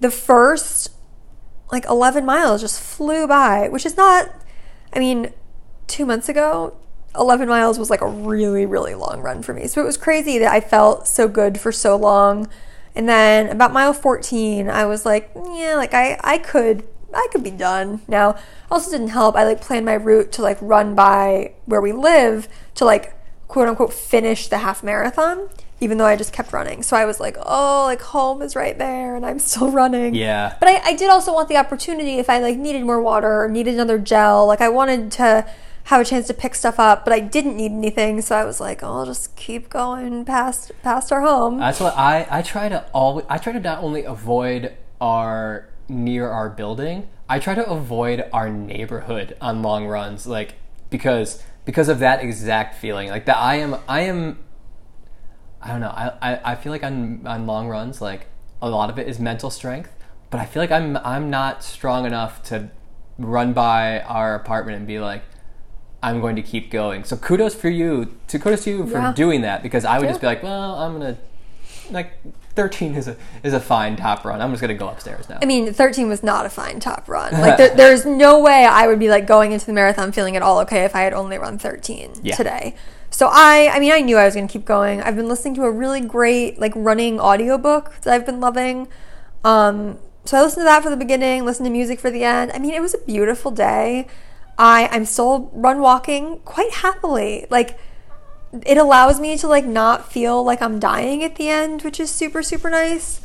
[0.00, 0.90] The first
[1.72, 4.30] like 11 miles just flew by, which is not.
[4.92, 5.32] I mean,
[5.86, 6.76] two months ago,
[7.16, 9.66] 11 miles was like a really, really long run for me.
[9.66, 12.48] So it was crazy that I felt so good for so long.
[12.94, 17.44] And then about mile 14, I was like, yeah, like I, I could, I could
[17.44, 18.36] be done now.
[18.70, 19.36] Also didn't help.
[19.36, 23.14] I like planned my route to like run by where we live to like
[23.46, 25.48] quote unquote finish the half marathon,
[25.80, 26.82] even though I just kept running.
[26.82, 30.14] So I was like, oh, like home is right there and I'm still running.
[30.14, 30.56] Yeah.
[30.58, 33.48] But I, I did also want the opportunity if I like needed more water or
[33.48, 34.46] needed another gel.
[34.46, 35.46] Like I wanted to
[35.84, 38.20] have a chance to pick stuff up, but I didn't need anything.
[38.22, 41.58] So I was like, oh, I'll just keep going past past our home.
[41.58, 46.28] That's what I I try to always I try to not only avoid our near
[46.28, 50.54] our building, I try to avoid our neighborhood on long runs, like
[50.90, 53.08] because because of that exact feeling.
[53.08, 54.38] Like that I am I am
[55.60, 58.26] I don't know, I, I, I feel like on on long runs, like
[58.62, 59.94] a lot of it is mental strength,
[60.30, 62.70] but I feel like I'm I'm not strong enough to
[63.18, 65.22] run by our apartment and be like,
[66.04, 67.04] I'm going to keep going.
[67.04, 68.14] So kudos for you.
[68.28, 69.12] To kudos to you for Yeah.
[69.14, 70.10] doing that because I would Yeah.
[70.12, 71.16] just be like, well, I'm gonna
[71.90, 72.12] like
[72.56, 74.40] 13 is a is a fine top run.
[74.40, 75.38] I'm just gonna go upstairs now.
[75.42, 77.32] I mean, 13 was not a fine top run.
[77.44, 80.42] Like, there, there's no way I would be like going into the marathon feeling at
[80.42, 82.36] all okay if I had only run 13 Yeah.
[82.36, 82.74] today.
[83.10, 85.00] So I, I mean, I knew I was going to keep going.
[85.00, 88.88] I've been listening to a really great like running audiobook that I've been loving.
[89.44, 92.50] Um, so I listened to that for the beginning, listened to music for the end.
[92.52, 94.06] I mean, it was a beautiful day.
[94.58, 97.46] I, I'm still run walking quite happily.
[97.50, 97.78] Like,
[98.64, 102.10] it allows me to like not feel like I'm dying at the end, which is
[102.10, 103.20] super super nice.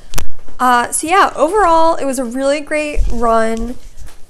[0.59, 3.75] Uh, so yeah, overall it was a really great run.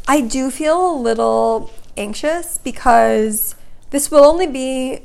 [0.07, 3.55] I do feel a little anxious because
[3.91, 5.03] this will only be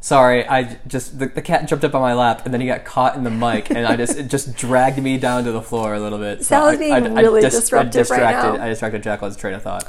[0.00, 2.84] Sorry, I just the, the cat jumped up on my lap and then he got
[2.84, 5.94] caught in the mic and I just it just dragged me down to the floor
[5.94, 6.38] a little bit.
[6.38, 8.64] So Sal's I- being I- I really dis- I disruptive right distracted, now.
[8.64, 9.84] I distracted Jacqueline's train of thought.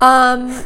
[0.00, 0.64] Um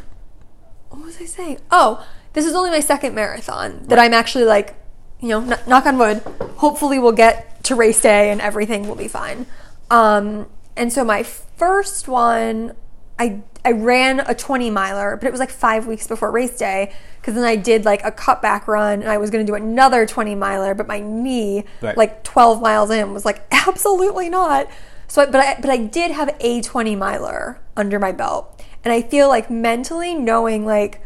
[0.91, 1.59] what was I saying?
[1.71, 4.75] Oh, this is only my second marathon that I'm actually like,
[5.21, 6.19] you know, kn- knock on wood.
[6.59, 9.47] Hopefully, we'll get to race day and everything will be fine.
[9.91, 12.75] Um, and so my first one,
[13.19, 16.93] I I ran a 20 miler, but it was like five weeks before race day
[17.21, 20.05] because then I did like a cutback run and I was going to do another
[20.07, 21.97] 20 miler, but my knee, Right.
[21.97, 24.69] like 12 miles in, was like absolutely not.
[25.09, 28.54] So, I, but I but I did have a 20 miler under my belt,
[28.85, 31.01] and I feel like mentally knowing like,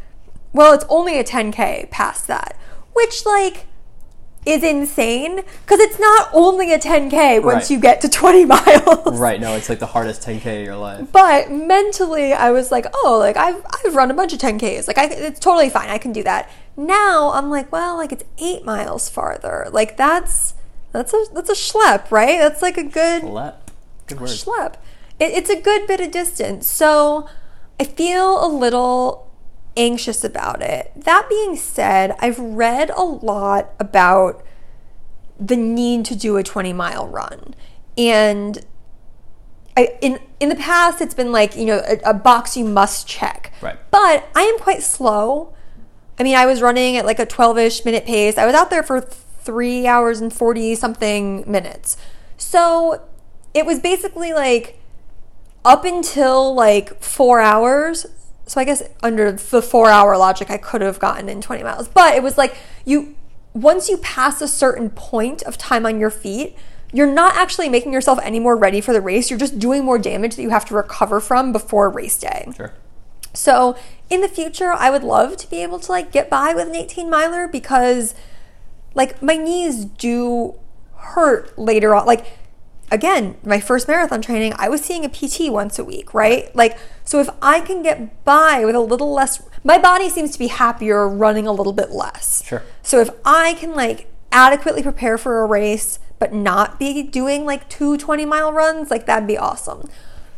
[0.53, 2.57] well, it's only a 10k past that,
[2.95, 3.67] which like
[4.47, 7.71] is insane because it's not only a 10k once Right.
[7.71, 9.19] you get to 20 miles.
[9.19, 11.07] Right, no, it's like the hardest 10k of your life.
[11.13, 14.87] But mentally, I was like, oh, like I've I've run a bunch of 10ks.
[14.89, 15.89] Like I, it's totally fine.
[15.91, 16.49] I can do that.
[16.77, 19.67] Now I'm like, well, like it's eight miles farther.
[19.71, 20.55] Like that's
[20.93, 22.39] that's a that's a schlep, right?
[22.39, 23.71] That's like a good Let.
[24.07, 24.31] Good word.
[24.31, 24.75] schlep.
[25.21, 26.67] It, it's a good bit of distance.
[26.71, 27.29] So
[27.81, 29.31] I feel a little
[29.77, 30.93] anxious about it.
[30.97, 34.45] That being said, I've read a lot about
[35.39, 37.55] the need to do a 20 mile run.
[37.97, 38.65] And
[39.77, 43.07] I, in in the past, it's been like you know a, a box you must
[43.07, 43.53] check.
[43.61, 43.79] Right.
[43.91, 45.55] But I am quite slow.
[46.19, 48.37] I mean, I was running at like a 12ish minute pace.
[48.39, 51.97] I was out there for three hours and 40 something minutes.
[52.37, 53.03] So
[53.55, 54.78] it was basically like
[55.65, 58.07] up until like four hours.
[58.47, 61.89] So I guess under the four hour logic, I could have gotten in 20 miles.
[61.89, 63.15] But it was like you,
[63.53, 66.57] once you pass a certain point of time on your feet,
[66.93, 69.31] you're not actually making yourself any more ready for the race.
[69.31, 72.49] You're just doing more damage that you have to recover from before race day.
[72.57, 72.73] Sure.
[73.35, 73.77] So
[74.09, 76.75] in the future, I would love to be able to like get by with an
[76.75, 78.15] 18 miler because
[78.95, 80.55] like my knees do
[80.97, 82.07] hurt later on.
[82.07, 82.27] Like
[82.91, 86.55] again, my first marathon training, I was seeing a PT once a week, right?
[86.55, 90.39] Like so if I can get by with a little less my body seems to
[90.39, 92.45] be happier running a little bit less.
[92.45, 92.63] Sure.
[92.83, 97.69] So if I can like adequately prepare for a race but not be doing like
[97.69, 99.89] two 20 mile runs, like that'd be awesome.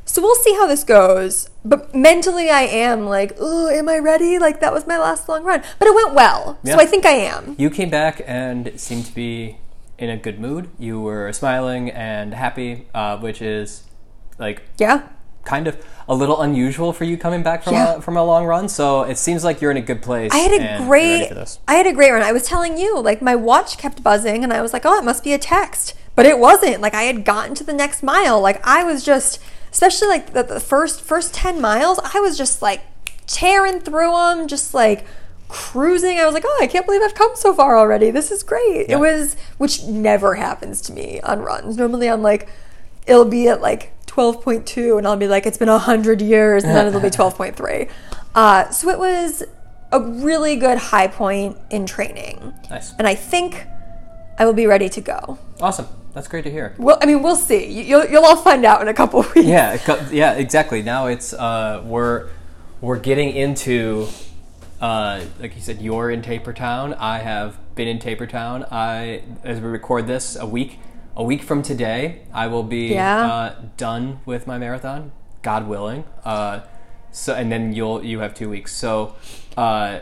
[0.05, 1.49] So we'll see how this goes.
[1.65, 4.39] But mentally, I am like, oh, am I ready?
[4.39, 6.75] Like that was my last long run, but it went well, Yeah.
[6.75, 7.55] so I think I am.
[7.59, 9.59] You came back and seemed to be
[10.01, 10.69] in a good mood.
[10.79, 13.85] You were smiling and happy, uh, which is
[14.39, 15.09] like Yeah,
[15.45, 15.77] kind of
[16.09, 17.97] a little unusual for you coming back from Yeah.
[17.97, 18.69] a, from a long run.
[18.69, 20.33] So it seems like you're in a good place.
[20.33, 21.59] I had a and you're ready great.
[21.69, 22.23] I had a great run.
[22.23, 25.05] I was telling you, like my watch kept buzzing, and I was like, oh, it
[25.05, 26.81] must be a text, but it wasn't.
[26.81, 28.41] Like I had gotten to the next mile.
[28.41, 29.39] Like I was just,
[29.71, 32.81] especially like the, the first first ten miles, I was just like
[33.27, 35.05] tearing through them, just like
[35.51, 36.19] cruising.
[36.19, 38.11] I was like, oh, I can't believe I've come so far already.
[38.11, 38.89] This is great.
[38.89, 38.97] Yeah.
[38.97, 41.77] It was, which never happens to me on runs.
[41.77, 42.49] Normally, I'm like,
[43.07, 46.87] it'll be at like 12.2, and I'll be like, it's been 100 years, and then
[46.87, 47.91] it'll be 12.3.
[48.35, 49.43] Uh, so it was
[49.93, 52.55] a really good high point in training.
[52.71, 52.93] Nice.
[52.99, 53.67] And I think
[54.39, 55.39] I will be ready to go.
[55.61, 55.87] Awesome.
[56.15, 56.75] That's great to hear.
[56.79, 57.67] Well, I mean, we'll see.
[57.67, 59.47] You- You'll, you'll all find out in a couple weeks.
[59.47, 59.79] Yeah,
[60.11, 60.83] yeah, exactly.
[60.83, 62.29] Now it's uh, we're
[62.81, 64.09] we're getting into
[64.81, 66.95] uh, like you said, you're in Tapertown.
[66.95, 68.65] I have been in Tapertown.
[68.71, 70.79] I as we record this a week
[71.17, 73.27] a week from today, I will be Yeah.
[73.27, 75.13] uh, done with my marathon,
[75.43, 76.05] God willing.
[76.25, 76.61] Uh,
[77.13, 78.75] so and then you'll you have two weeks.
[78.75, 79.15] So
[79.57, 80.01] uh,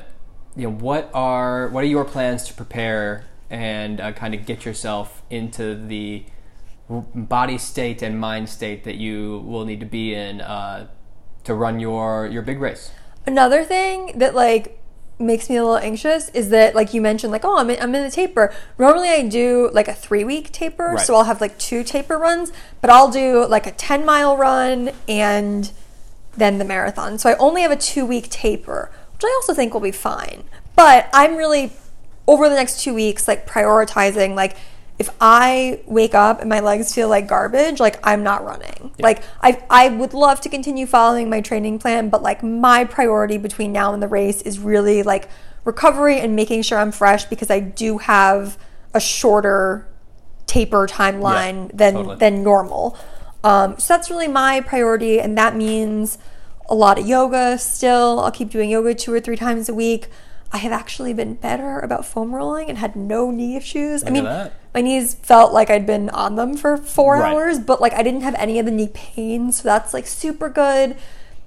[0.54, 4.64] you know what are what are your plans to prepare and uh, kind of get
[4.64, 6.24] yourself into the
[7.14, 10.86] body state and mind state that you will need to be in uh,
[11.44, 12.90] to run your your big race.
[13.28, 14.80] Another thing that like
[15.18, 17.94] makes me a little anxious is that like you mentioned like oh I'm in, I'm
[17.94, 18.54] in the taper.
[18.78, 21.06] Normally I do like a 3 week taper, Right.
[21.06, 24.92] so I'll have like two taper runs, but I'll do like a 10 mile run
[25.06, 25.70] and
[26.36, 27.18] then the marathon.
[27.18, 30.44] So I only have a 2 week taper, which I also think will be fine.
[30.74, 31.72] But I'm really
[32.26, 34.56] over the next 2 weeks like prioritizing like
[34.98, 38.92] if I wake up and my legs feel like garbage, like I'm not running.
[38.98, 43.38] Like I I would love to continue following my training plan, but like my priority
[43.38, 45.28] between now and the race is really like
[45.64, 48.58] recovery and making sure I'm fresh because I do have
[48.94, 49.86] a shorter
[50.46, 52.16] taper timeline Yeah, than totally.
[52.16, 52.98] than normal.
[53.44, 56.18] Um, so that's really my priority, and that means
[56.68, 58.18] a lot of yoga still.
[58.20, 60.08] I'll keep doing yoga two or three times a week.
[60.50, 64.02] I have actually been better about foam rolling and had no knee issues.
[64.02, 64.52] I Look at mean.
[64.74, 67.32] My knees felt like I'd been on them for four Right.
[67.34, 70.48] hours, but like I didn't have any of the knee pain, so that's like super
[70.48, 70.96] good.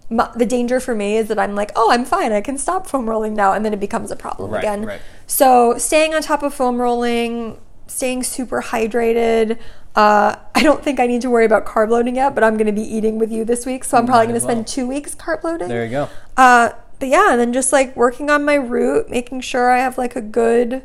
[0.09, 2.33] My, the danger for me is that I'm like, oh, I'm fine.
[2.33, 4.85] I can stop foam rolling now, and then it becomes a problem Right, again.
[4.85, 5.01] right.
[5.27, 7.57] So staying on top of foam rolling,
[7.87, 9.57] staying super hydrated.
[9.95, 12.67] Uh, I don't think I need to worry about carb loading yet, but I'm going
[12.67, 14.53] to be eating with you this week, so I'm probably going to well.
[14.55, 15.67] spend two weeks carb loading.
[15.69, 16.09] There you go.
[16.35, 19.97] Uh, but yeah, and then just like working on my route, making sure I have
[19.97, 20.81] like a good,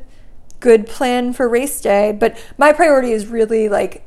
[0.60, 2.12] good plan for race day.
[2.12, 4.06] But my priority is really like,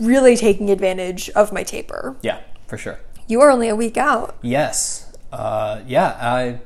[0.00, 2.16] really taking advantage of my taper.
[2.22, 3.00] Yeah, for sure.
[3.28, 4.36] You are only a week out.
[4.42, 5.12] Yes.
[5.32, 6.16] Uh, yeah.
[6.20, 6.60] I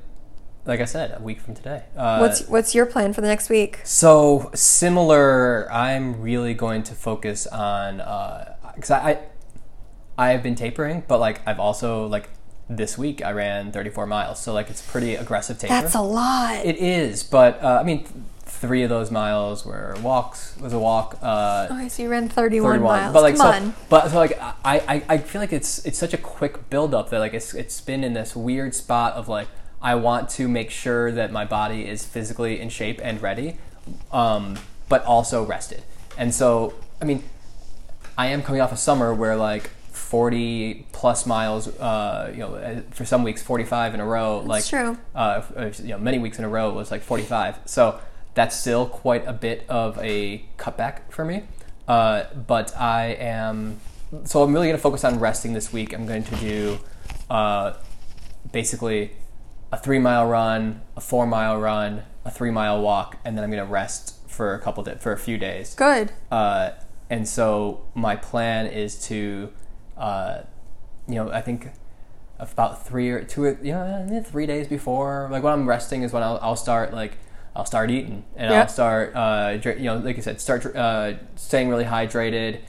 [0.66, 1.85] like I said, a week from today.
[1.96, 3.80] Uh, What's what's your plan for the next week?
[3.84, 7.97] So similar, I'm really going to focus on
[8.74, 9.11] because I,
[10.18, 12.28] I I've been tapering, but like I've also like
[12.68, 15.72] this week I ran 34 miles, so like it's pretty aggressive taper.
[15.72, 16.64] That's a lot.
[16.64, 18.07] it is, but uh, I mean,
[18.51, 20.57] three of those miles were walks.
[20.61, 21.18] Was a walk.
[21.22, 22.80] Uh, okay, so you ran 31, 31.
[22.80, 23.12] miles.
[23.12, 23.74] But like, Come so, on.
[23.88, 27.11] but so like, I, I, I feel like it's it's such a quick build up
[27.11, 29.48] that like it's it's been in this weird spot of like
[29.80, 33.57] I want to make sure that my body is physically in shape and ready,
[34.12, 35.82] um, but also rested.
[36.18, 37.24] And so, I mean,
[38.18, 42.80] I am coming off a summer where like 40 plus miles, uh, you know, uh,
[42.90, 44.40] for some weeks 45 in a row.
[44.40, 44.98] like true.
[45.14, 45.42] Uh,
[45.78, 47.61] you know, many weeks in a row it was like 45.
[47.64, 47.98] So
[48.35, 51.45] that's still quite a bit of a cutback for me.
[51.89, 53.81] Uh, but I am,
[54.24, 55.93] so I'm really going to focus on resting this week.
[55.93, 56.78] I'm going to do
[57.28, 57.74] uh,
[58.53, 59.12] basically
[59.72, 63.51] a three mile run, a four mile run, a three mile walk, and then I'm
[63.51, 65.74] going to rest for a couple da for a few days.
[65.74, 66.12] Good.
[66.31, 66.70] Uh,
[67.09, 69.53] and so my plan is to,
[69.97, 70.43] uh,
[71.09, 71.70] you know, I think
[72.39, 76.22] about three or two, you know, three days before, like when I'm resting is when
[76.22, 77.18] I'll, I'll start like
[77.55, 78.53] I'll start eating and.
[78.55, 82.61] I'll start, uh, you know, like I said, start uh, staying really hydrated.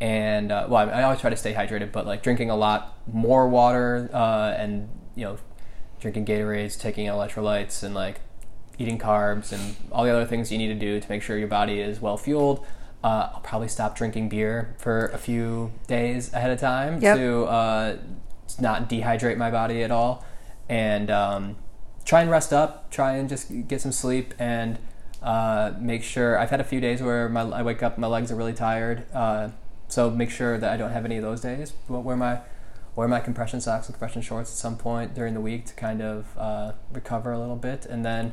[0.00, 2.98] And uh, well, I, I always try to stay hydrated, but like drinking a lot
[3.10, 5.38] more water uh, and you know,
[6.00, 8.20] drinking Gatorades, taking electrolytes, and like
[8.78, 11.48] eating carbs and all the other things you need to do to make sure your
[11.48, 12.64] body is well fueled.
[13.02, 17.16] Uh, I'll probably stop drinking beer for a few days ahead of time Yep.
[17.16, 17.96] to uh,
[18.60, 20.24] not dehydrate my body at all,
[20.68, 21.56] and um,
[22.06, 22.90] try and rest up.
[22.90, 24.78] Try and just get some sleep and
[25.22, 26.38] uh, make sure.
[26.38, 29.04] I've had a few days where my I wake up, my legs are really tired.
[29.12, 29.50] Uh,
[29.88, 31.72] so make sure that I don't have any of those days.
[31.90, 32.40] But wear my
[32.94, 36.00] wear my compression socks and compression shorts at some point during the week to kind
[36.00, 38.32] of uh, recover a little bit, and then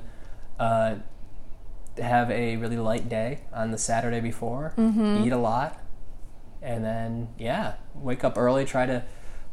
[0.59, 0.95] uh,
[1.97, 4.73] have a really light day on the Saturday before.
[5.25, 5.79] Eat a lot,
[6.61, 8.65] and then yeah, wake up early.
[8.65, 9.03] Try to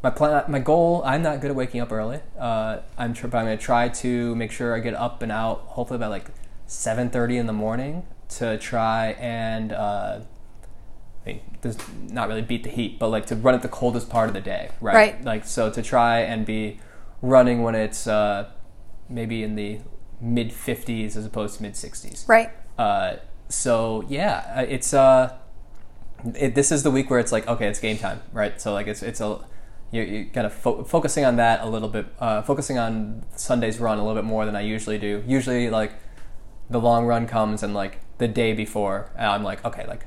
[0.03, 0.43] my plan.
[0.47, 1.01] My goal.
[1.05, 2.19] I'm not good at waking up early.
[2.37, 5.31] Uh, I'm tr- but I'm going to try to make sure I get up and
[5.31, 5.59] out.
[5.67, 6.27] Hopefully by like
[6.67, 9.71] 7:30 in the morning to try and.
[9.71, 10.21] Uh,
[11.23, 11.41] I mean,
[12.09, 14.41] not really beat the heat, but like to run at the coldest part of the
[14.41, 14.95] day, right?
[14.95, 15.23] Right.
[15.23, 16.79] Like so to try and be
[17.21, 18.49] running when it's uh,
[19.07, 19.81] maybe in the
[20.19, 22.27] mid 50s as opposed to mid 60s.
[22.27, 22.49] Right.
[22.77, 23.17] Uh,
[23.49, 25.37] so yeah, it's uh,
[26.35, 28.59] it, this is the week where it's like okay, it's game time, right?
[28.59, 29.39] So like it's it's a
[29.91, 33.79] you you kind of fo- focusing on that a little bit, uh, focusing on Sunday's
[33.79, 35.23] run a little bit more than I usually do.
[35.27, 35.93] Usually like
[36.69, 40.05] the long run comes and like the day before, I'm like okay, like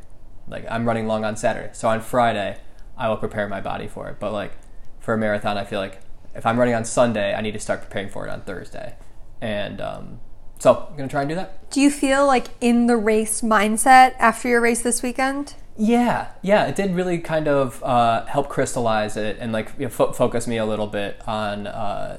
[0.48, 2.58] like I'm running long on Saturday, so on Friday
[2.96, 4.18] I will prepare my body for it.
[4.18, 4.52] But like
[5.00, 6.00] for a marathon, I feel like
[6.34, 8.96] if I'm running on Sunday, I need to start preparing for it on Thursday,
[9.40, 10.20] and um,
[10.58, 11.70] so I'm gonna try and do that.
[11.70, 15.54] Do you feel like in the race mindset after your race this weekend?
[15.76, 19.90] Yeah, yeah, it did really kind of uh, help crystallize it and like you know,
[19.90, 22.18] fo- focus me a little bit on uh,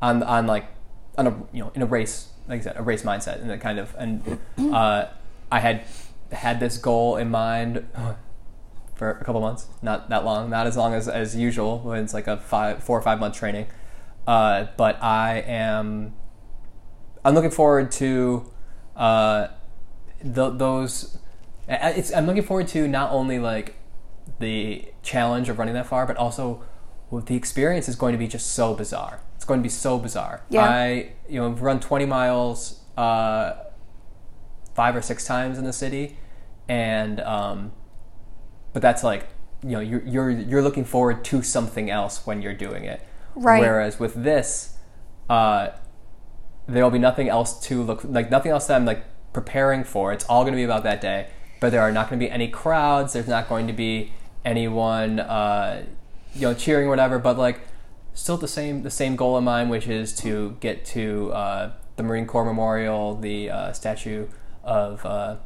[0.00, 0.66] on on like
[1.18, 3.60] on a you know in a race like I said a race mindset and that
[3.60, 4.38] kind of and
[4.72, 5.06] uh,
[5.52, 5.84] I had
[6.32, 7.86] had this goal in mind
[8.94, 12.14] for a couple months, not that long, not as long as as usual when it's
[12.14, 13.66] like a five four or five month training,
[14.26, 16.14] uh, but I am
[17.24, 18.50] I'm looking forward to
[18.96, 19.48] uh,
[20.22, 21.18] th- those.
[21.68, 23.76] It's, I'm looking forward to not only like
[24.38, 26.62] the challenge of running that far, but also
[27.12, 29.20] the experience is going to be just so bizarre.
[29.36, 30.42] It's going to be so bizarre.
[30.48, 30.64] Yeah.
[30.64, 33.54] I you know run 20 miles uh,
[34.74, 36.18] five or six times in the city,
[36.68, 37.72] and um,
[38.72, 39.28] but that's like
[39.62, 43.00] you know you're you're you're looking forward to something else when you're doing it.
[43.34, 43.60] Right.
[43.60, 44.76] Whereas with this,
[45.28, 45.68] uh,
[46.66, 50.12] there will be nothing else to look like nothing else that I'm like preparing for.
[50.12, 51.28] It's all going to be about that day.
[51.70, 53.12] There are not going to be any crowds.
[53.12, 54.12] There's not going to be
[54.44, 55.84] anyone, uh,
[56.34, 57.18] you know, cheering or whatever.
[57.18, 57.60] But like,
[58.14, 62.02] still the same the same goal in mind, which is to get to uh, the
[62.02, 64.26] Marine Corps Memorial, the uh, statue
[64.64, 65.36] of uh,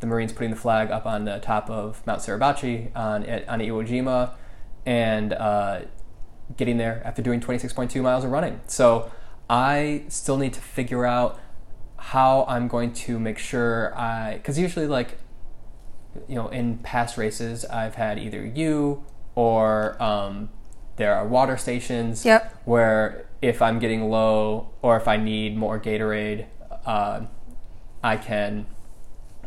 [0.00, 3.86] the Marines putting the flag up on the top of Mount Suribachi on on Iwo
[3.86, 4.32] Jima,
[4.86, 5.80] and uh,
[6.56, 8.60] getting there after doing 26.2 miles of running.
[8.66, 9.10] So
[9.48, 11.38] I still need to figure out
[11.96, 15.18] how I'm going to make sure I, because usually like,
[16.28, 19.04] you know, in past races I've had either you
[19.34, 20.50] or um,
[20.96, 22.62] there are water stations Yep.
[22.64, 26.46] where if I'm getting low or if I need more Gatorade,
[26.84, 27.22] uh,
[28.02, 28.66] I can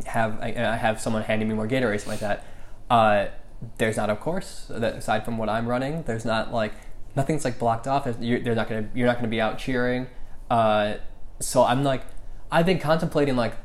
[0.05, 2.45] have I, I have someone handing me more Gatorade, something like that.
[2.89, 3.28] Uh,
[3.78, 6.74] there's not, of course, that aside from what I'm running, there's not like
[7.16, 8.07] nothing's like blocked off.
[8.20, 10.07] You're, they're not gonna you're not gonna be out cheering.
[10.49, 10.95] Uh,
[11.39, 12.03] so I'm like,
[12.51, 13.55] I've been contemplating like,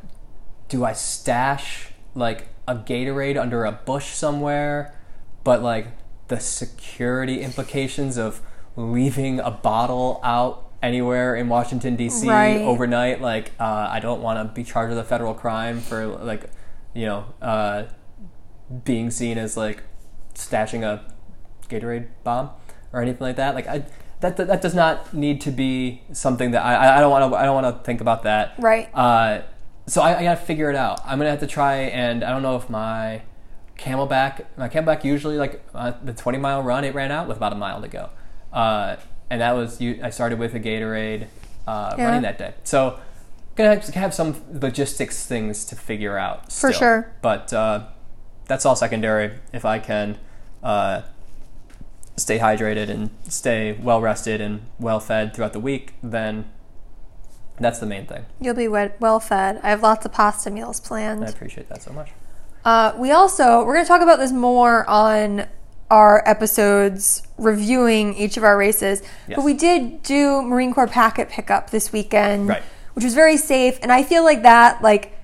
[0.68, 4.94] do I stash like a Gatorade under a bush somewhere?
[5.42, 5.88] But like
[6.28, 8.40] the security implications of
[8.76, 12.28] leaving a bottle out anywhere in Washington D.C.
[12.28, 12.60] Right.
[12.60, 16.50] overnight, like uh, I don't want to be charged with a federal crime for like,
[16.94, 17.84] you know, uh,
[18.84, 19.82] being seen as like
[20.34, 21.12] stashing a
[21.68, 22.50] Gatorade bomb
[22.92, 23.54] or anything like that.
[23.54, 23.84] Like I,
[24.20, 27.38] that, that that does not need to be something that I I don't want to
[27.38, 28.54] I don't want to think about that.
[28.58, 28.88] Right.
[28.94, 29.42] Uh,
[29.88, 31.00] so I, I got to figure it out.
[31.04, 33.22] I'm gonna have to try, and I don't know if my
[33.78, 37.52] CamelBak, my CamelBak usually like uh, the 20 mile run, it ran out with about
[37.52, 38.10] a mile to go,
[38.52, 38.96] uh,
[39.30, 39.98] and that was you.
[40.02, 41.26] I started with a Gatorade
[41.66, 42.04] uh, Yeah.
[42.04, 42.98] running that day, so
[43.56, 47.12] gonna have, have some logistics things to figure out For sure.
[47.22, 47.86] But uh,
[48.46, 49.32] that's all secondary.
[49.52, 50.18] If I can
[50.62, 51.02] uh,
[52.16, 56.50] stay hydrated and stay well rested and well fed throughout the week, then
[57.60, 58.24] that's the main thing.
[58.40, 59.60] You'll be well fed.
[59.62, 61.24] I have lots of pasta meals planned.
[61.24, 62.10] I appreciate that so much.
[62.64, 65.46] Uh, we also we're going to talk about this more on
[65.90, 69.00] our episodes reviewing each of our races.
[69.26, 69.36] Yes.
[69.36, 72.62] But we did do Marine Corps packet pickup this weekend, Right.
[72.94, 75.17] which was very safe, and I feel like that like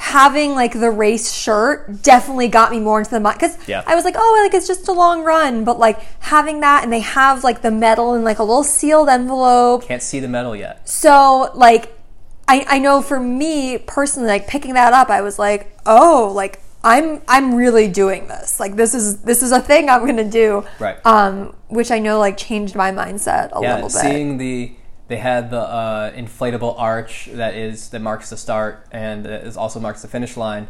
[0.00, 3.82] having like the race shirt definitely got me more into the because Yeah.
[3.84, 6.92] I was like, oh, like it's just a long run, but like having that and
[6.92, 9.82] they have like the medal in like a little sealed envelope.
[9.84, 10.88] Can't see the medal yet.
[10.88, 11.98] So like
[12.46, 16.62] I, I know for me personally, like picking that up, I was like, oh, like
[16.84, 18.60] I'm I'm really doing this.
[18.60, 20.64] Like this is this is a thing I'm gonna do.
[20.78, 21.04] Right.
[21.04, 23.96] Um, which I know like changed my mindset a yeah, little bit.
[23.98, 24.72] seeing the
[25.08, 29.80] they had the uh, inflatable arch that is that marks the start and is also
[29.80, 30.68] marks the finish line.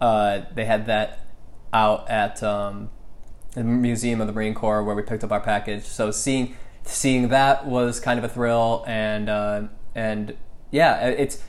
[0.00, 1.26] Uh, they had that
[1.72, 2.90] out at um,
[3.52, 5.84] the Museum of the Marine Corps where we picked up our package.
[5.84, 9.62] So seeing seeing that was kind of a thrill, and uh,
[9.94, 10.36] and
[10.70, 11.42] yeah, it's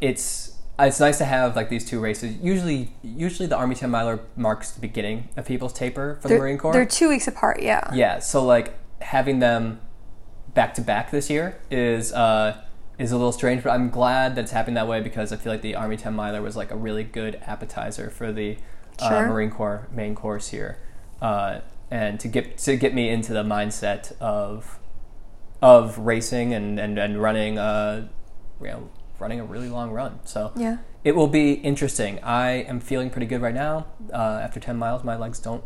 [0.00, 2.36] it's it's nice to have like these two races.
[2.42, 6.42] Usually, usually the Army Ten Miler marks the beginning of people's taper for they're, the
[6.42, 6.72] Marine Corps.
[6.72, 7.62] they're two weeks apart.
[7.62, 7.88] Yeah.
[7.94, 9.80] Yeah, so like having them
[10.54, 12.56] back to back this year is uh,
[12.98, 15.52] is a little strange, but I'm glad that it's happening that way because I feel
[15.52, 18.56] like the Army 10 miler was like a really good appetizer for the
[19.00, 20.78] uh, Marine Corps main course here,
[21.20, 24.78] uh, and to get to get me into the mindset of
[25.60, 28.06] of racing and and, and running uh,
[28.60, 28.88] you know
[29.18, 30.20] running a really long run.
[30.24, 30.78] So Yeah.
[31.04, 32.18] it will be interesting.
[32.22, 33.86] I am feeling pretty good right now.
[34.12, 35.64] Uh, after 10 miles, my legs don't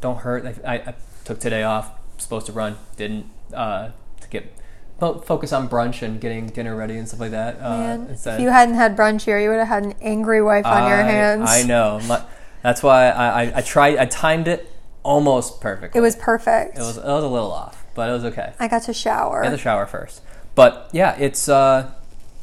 [0.00, 0.44] don't hurt.
[0.46, 0.94] I, I, I
[1.24, 1.92] took today off.
[2.18, 3.26] Supposed to run, didn't.
[3.52, 3.90] Uh,
[4.30, 4.52] to get
[4.98, 7.56] focus on brunch and getting dinner ready and stuff like that.
[7.60, 8.34] Uh, Man, instead.
[8.34, 10.96] if you hadn't had brunch here, you would have had an angry wife on your
[11.02, 11.48] hands.
[11.48, 12.00] I know.
[12.06, 12.22] My,
[12.62, 13.96] that's why I, I, I tried.
[13.98, 14.70] I timed it
[15.04, 15.98] almost perfectly.
[15.98, 16.76] It was perfect.
[16.76, 16.96] It was.
[16.98, 18.52] It was a little off, but it was okay.
[18.58, 19.42] I got to shower.
[19.42, 20.20] I had the shower first,
[20.56, 21.92] but yeah, it's uh,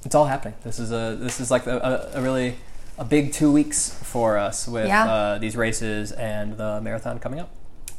[0.06, 0.56] it's all happening.
[0.64, 1.78] This is a this is like a,
[2.14, 2.56] a, a really
[2.98, 5.04] a big two weeks for us with Yeah.
[5.12, 7.50] uh, these races and the marathon coming up.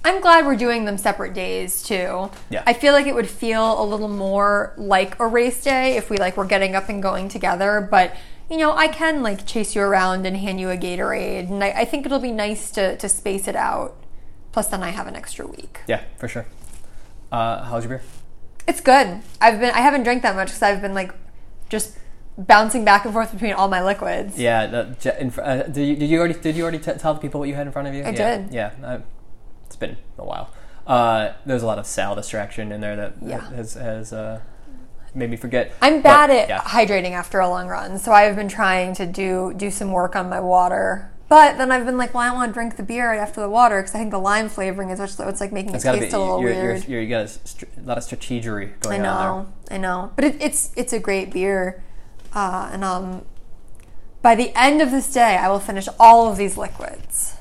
[0.05, 2.31] I'm glad we're doing them separate days too.
[2.51, 2.63] Yeah.
[2.67, 6.17] I feel like it would feel a little more like a race day if we
[6.17, 8.17] like were getting up and going together, but
[8.51, 11.71] you know, I can like chase you around and hand you a Gatorade, and I,
[11.71, 13.97] I think it'll be nice to, to space it out.
[14.53, 15.81] Plus, then I have an extra week.
[15.87, 16.47] Yeah, for sure.
[17.31, 18.03] Uh, how's your beer?
[18.69, 19.21] It's good.
[19.41, 21.13] I've been I haven't drank that much because I've been like
[21.69, 21.99] just
[22.39, 24.39] bouncing back and forth between all my liquids.
[24.39, 27.21] Yeah, the, in, uh, did you did you already did you already t- tell the
[27.21, 28.03] people what you had in front of you?
[28.03, 28.53] I yeah, did.
[28.53, 28.99] Yeah, uh,
[29.77, 30.51] it's been a while.
[30.87, 33.41] Uh, there's a lot of Sal distraction in there that Yeah.
[33.51, 34.41] has has uh,
[35.15, 35.73] made me forget.
[35.83, 36.61] I'm But, bad at yeah.
[36.61, 40.29] hydrating after a long run, so I've been trying to do do some work on
[40.29, 41.11] my water.
[41.29, 43.49] But then I've been like, well, I want to drink the beer right after the
[43.49, 45.99] water because I think the lime flavoring is what's it's like making it It's gotta
[45.99, 46.89] taste be a little you're, weird.
[46.89, 49.03] you're, you got a, str- a lot of strategery I going on there.
[49.03, 51.83] know, I know, but it, it's it's a great beer,
[52.33, 53.25] uh, and um,
[54.23, 57.36] by the end of this day, I will finish all of these liquids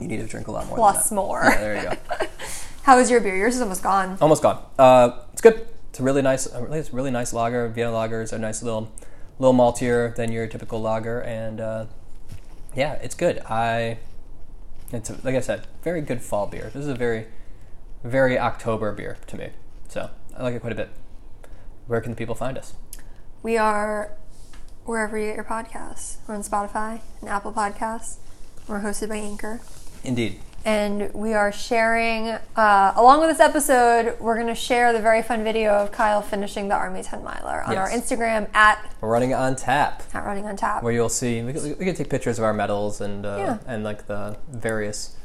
[0.00, 0.76] You need to drink a lot more.
[0.76, 1.42] plus more.
[1.44, 2.26] Yeah, there you go.
[2.82, 3.36] How is your beer?
[3.36, 4.18] Yours is almost gone.
[4.20, 4.62] Almost gone.
[4.78, 5.66] Uh, it's good.
[5.90, 7.68] It's a really nice, a really, it's really nice lager.
[7.68, 8.92] Vienna lagers are nice little,
[9.38, 11.86] little maltier than your typical lager, and uh,
[12.74, 13.38] yeah, it's good.
[13.48, 13.98] I,
[14.92, 16.70] it's a, like I said, very good fall beer.
[16.72, 17.26] This is a very,
[18.04, 19.48] very October beer to me.
[19.88, 20.90] So I like it quite a bit.
[21.86, 22.74] Where can the people find us?
[23.42, 24.12] We are
[24.84, 26.16] wherever you get your podcasts.
[26.26, 28.16] We're on Spotify and Apple Podcasts.
[28.68, 29.60] We're hosted by Anchor.
[30.06, 30.40] Indeed.
[30.64, 35.22] and we are sharing uh, along with this episode we're going to share the very
[35.22, 39.34] fun video of kyle finishing the army 10 miler on our instagram at, We're running
[39.34, 40.02] on tap.
[40.14, 42.52] at running on tap where you'll see we can, we can take pictures of our
[42.54, 43.58] medals and uh, Yeah.
[43.66, 45.16] and like the various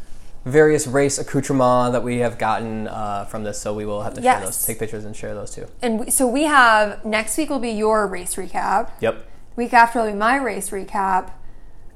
[0.46, 3.62] various race accoutrements that we have gotten uh, from this.
[3.62, 4.44] So we will have to share Yes.
[4.46, 5.68] those, take pictures and share those too.
[5.84, 9.24] and we, so we have next week will be your race recap Yep.
[9.56, 11.30] week after will be my race recap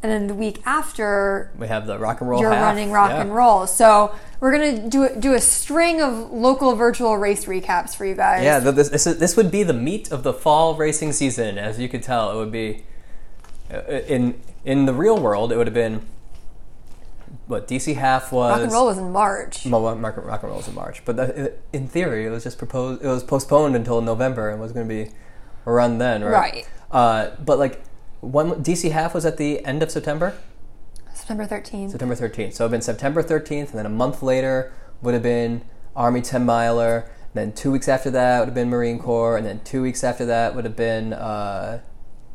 [0.10, 2.40] and then the week after We have the rock and roll.
[2.42, 2.62] you're half.
[2.64, 3.22] running rock Yeah.
[3.22, 7.96] and roll so we're going to do, do a string of local virtual race recaps
[7.96, 11.12] for you guys Yeah, this, this this would be the meat of the fall racing
[11.14, 12.32] season, as you could tell.
[12.32, 12.84] It would be
[13.74, 15.52] uh, in in the real world.
[15.52, 16.06] It would have been
[17.48, 18.52] what DC half was.
[18.52, 21.16] rock and roll was in march well, Rock, rock and roll was in March, but
[21.18, 23.04] that, in theory, it was just proposed.
[23.04, 25.12] It was postponed until November and was going to be
[25.66, 26.32] run then, right?
[26.32, 26.68] Right.
[26.92, 27.82] Uh, but like,
[28.22, 30.38] one DC half was at the end of September.
[31.14, 31.92] September 13th.
[31.92, 32.36] September 13th.
[32.36, 35.64] So it would have been September 13th, and then a month later would have been
[35.96, 37.10] Army 10 miler.
[37.34, 40.04] And then two weeks after that would have been Marine Corps, and then two weeks
[40.04, 41.82] after that would have been uh,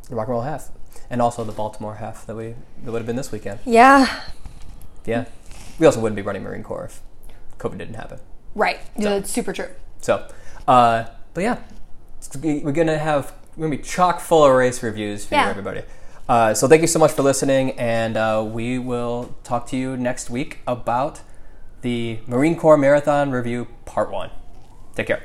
[0.09, 0.69] the Rock and Roll Half,
[1.09, 3.59] and also the Baltimore Half that we that would have been this weekend.
[3.65, 4.21] yeah.
[5.03, 5.25] Yeah,
[5.79, 7.01] we also wouldn't be running Marine Corps if
[7.57, 8.19] COVID didn't happen.
[8.53, 8.79] Right.
[8.95, 9.69] Yeah, that's super true.
[9.99, 10.27] So,
[10.67, 11.57] uh, but yeah,
[12.43, 15.49] we're gonna have we're gonna be chock full of race reviews for you, Yeah.
[15.49, 15.83] everybody.
[16.27, 19.95] Uh, so thank you so much for listening, and uh, we will talk to you
[19.95, 21.21] next week about
[21.81, 24.31] the Marine Corps Marathon Review Part One.
[24.95, 25.21] Take care.